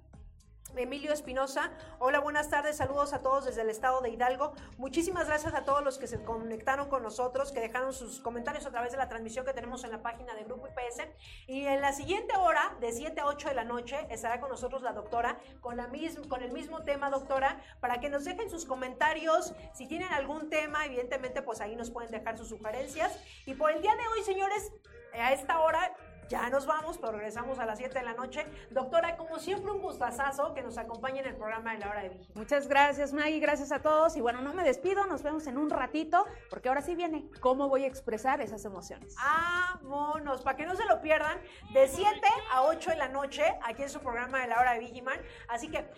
[0.76, 4.52] Emilio Espinosa, hola, buenas tardes, saludos a todos desde el estado de Hidalgo.
[4.76, 8.70] Muchísimas gracias a todos los que se conectaron con nosotros, que dejaron sus comentarios a
[8.70, 11.08] través de la transmisión que tenemos en la página de Grupo IPS.
[11.46, 14.82] Y en la siguiente hora, de 7 a 8 de la noche, estará con nosotros
[14.82, 15.88] la doctora, con, la
[16.28, 19.54] con el mismo tema, doctora, para que nos dejen sus comentarios.
[19.72, 23.18] Si tienen algún tema, evidentemente, pues ahí nos pueden dejar sus sugerencias.
[23.46, 24.70] Y por el día de hoy, señores,
[25.12, 25.96] a esta hora
[26.28, 28.46] ya nos vamos, pero regresamos a las 7 de la noche.
[28.70, 32.10] Doctora, como siempre, un gustazazo que nos acompañe en el programa de la hora de
[32.10, 32.32] vigilia.
[32.34, 34.16] Muchas gracias, Maggie, gracias a todos.
[34.16, 37.68] Y bueno, no me despido, nos vemos en un ratito, porque ahora sí viene cómo
[37.68, 39.16] voy a expresar esas emociones.
[39.16, 41.38] Vámonos, para que no se lo pierdan,
[41.72, 42.10] de 7
[42.52, 45.20] a 8 de la noche, aquí en su programa de la hora de Vigiman.
[45.48, 45.88] Así que.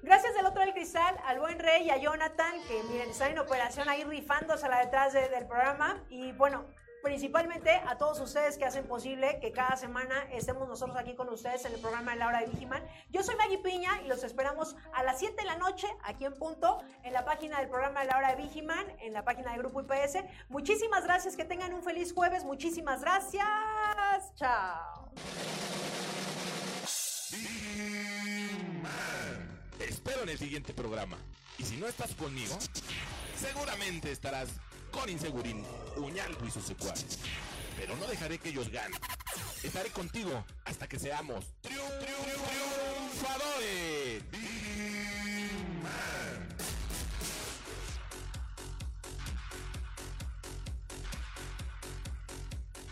[0.00, 3.40] Gracias del otro del cristal al buen rey y a Jonathan, que miren, están en
[3.40, 6.04] operación ahí rifándosela detrás de, del programa.
[6.08, 6.66] Y bueno,
[7.02, 11.64] principalmente a todos ustedes que hacen posible que cada semana estemos nosotros aquí con ustedes
[11.64, 12.86] en el programa de la hora de Vigiman.
[13.10, 16.34] Yo soy Maggie Piña y los esperamos a las 7 de la noche aquí en
[16.34, 19.60] punto en la página del programa de la hora de Vigiman, en la página del
[19.60, 20.24] Grupo IPS.
[20.48, 22.44] Muchísimas gracias, que tengan un feliz jueves.
[22.44, 24.34] Muchísimas gracias.
[24.34, 25.12] Chao.
[29.78, 31.18] Te espero en el siguiente programa.
[31.58, 32.56] Y si no estás conmigo,
[33.36, 34.48] seguramente estarás
[34.90, 35.64] con Insegurín,
[35.96, 37.18] Uñalco y sus secuaces.
[37.76, 38.98] Pero no dejaré que ellos ganen.
[39.62, 42.08] Estaré contigo hasta que seamos triunfadores.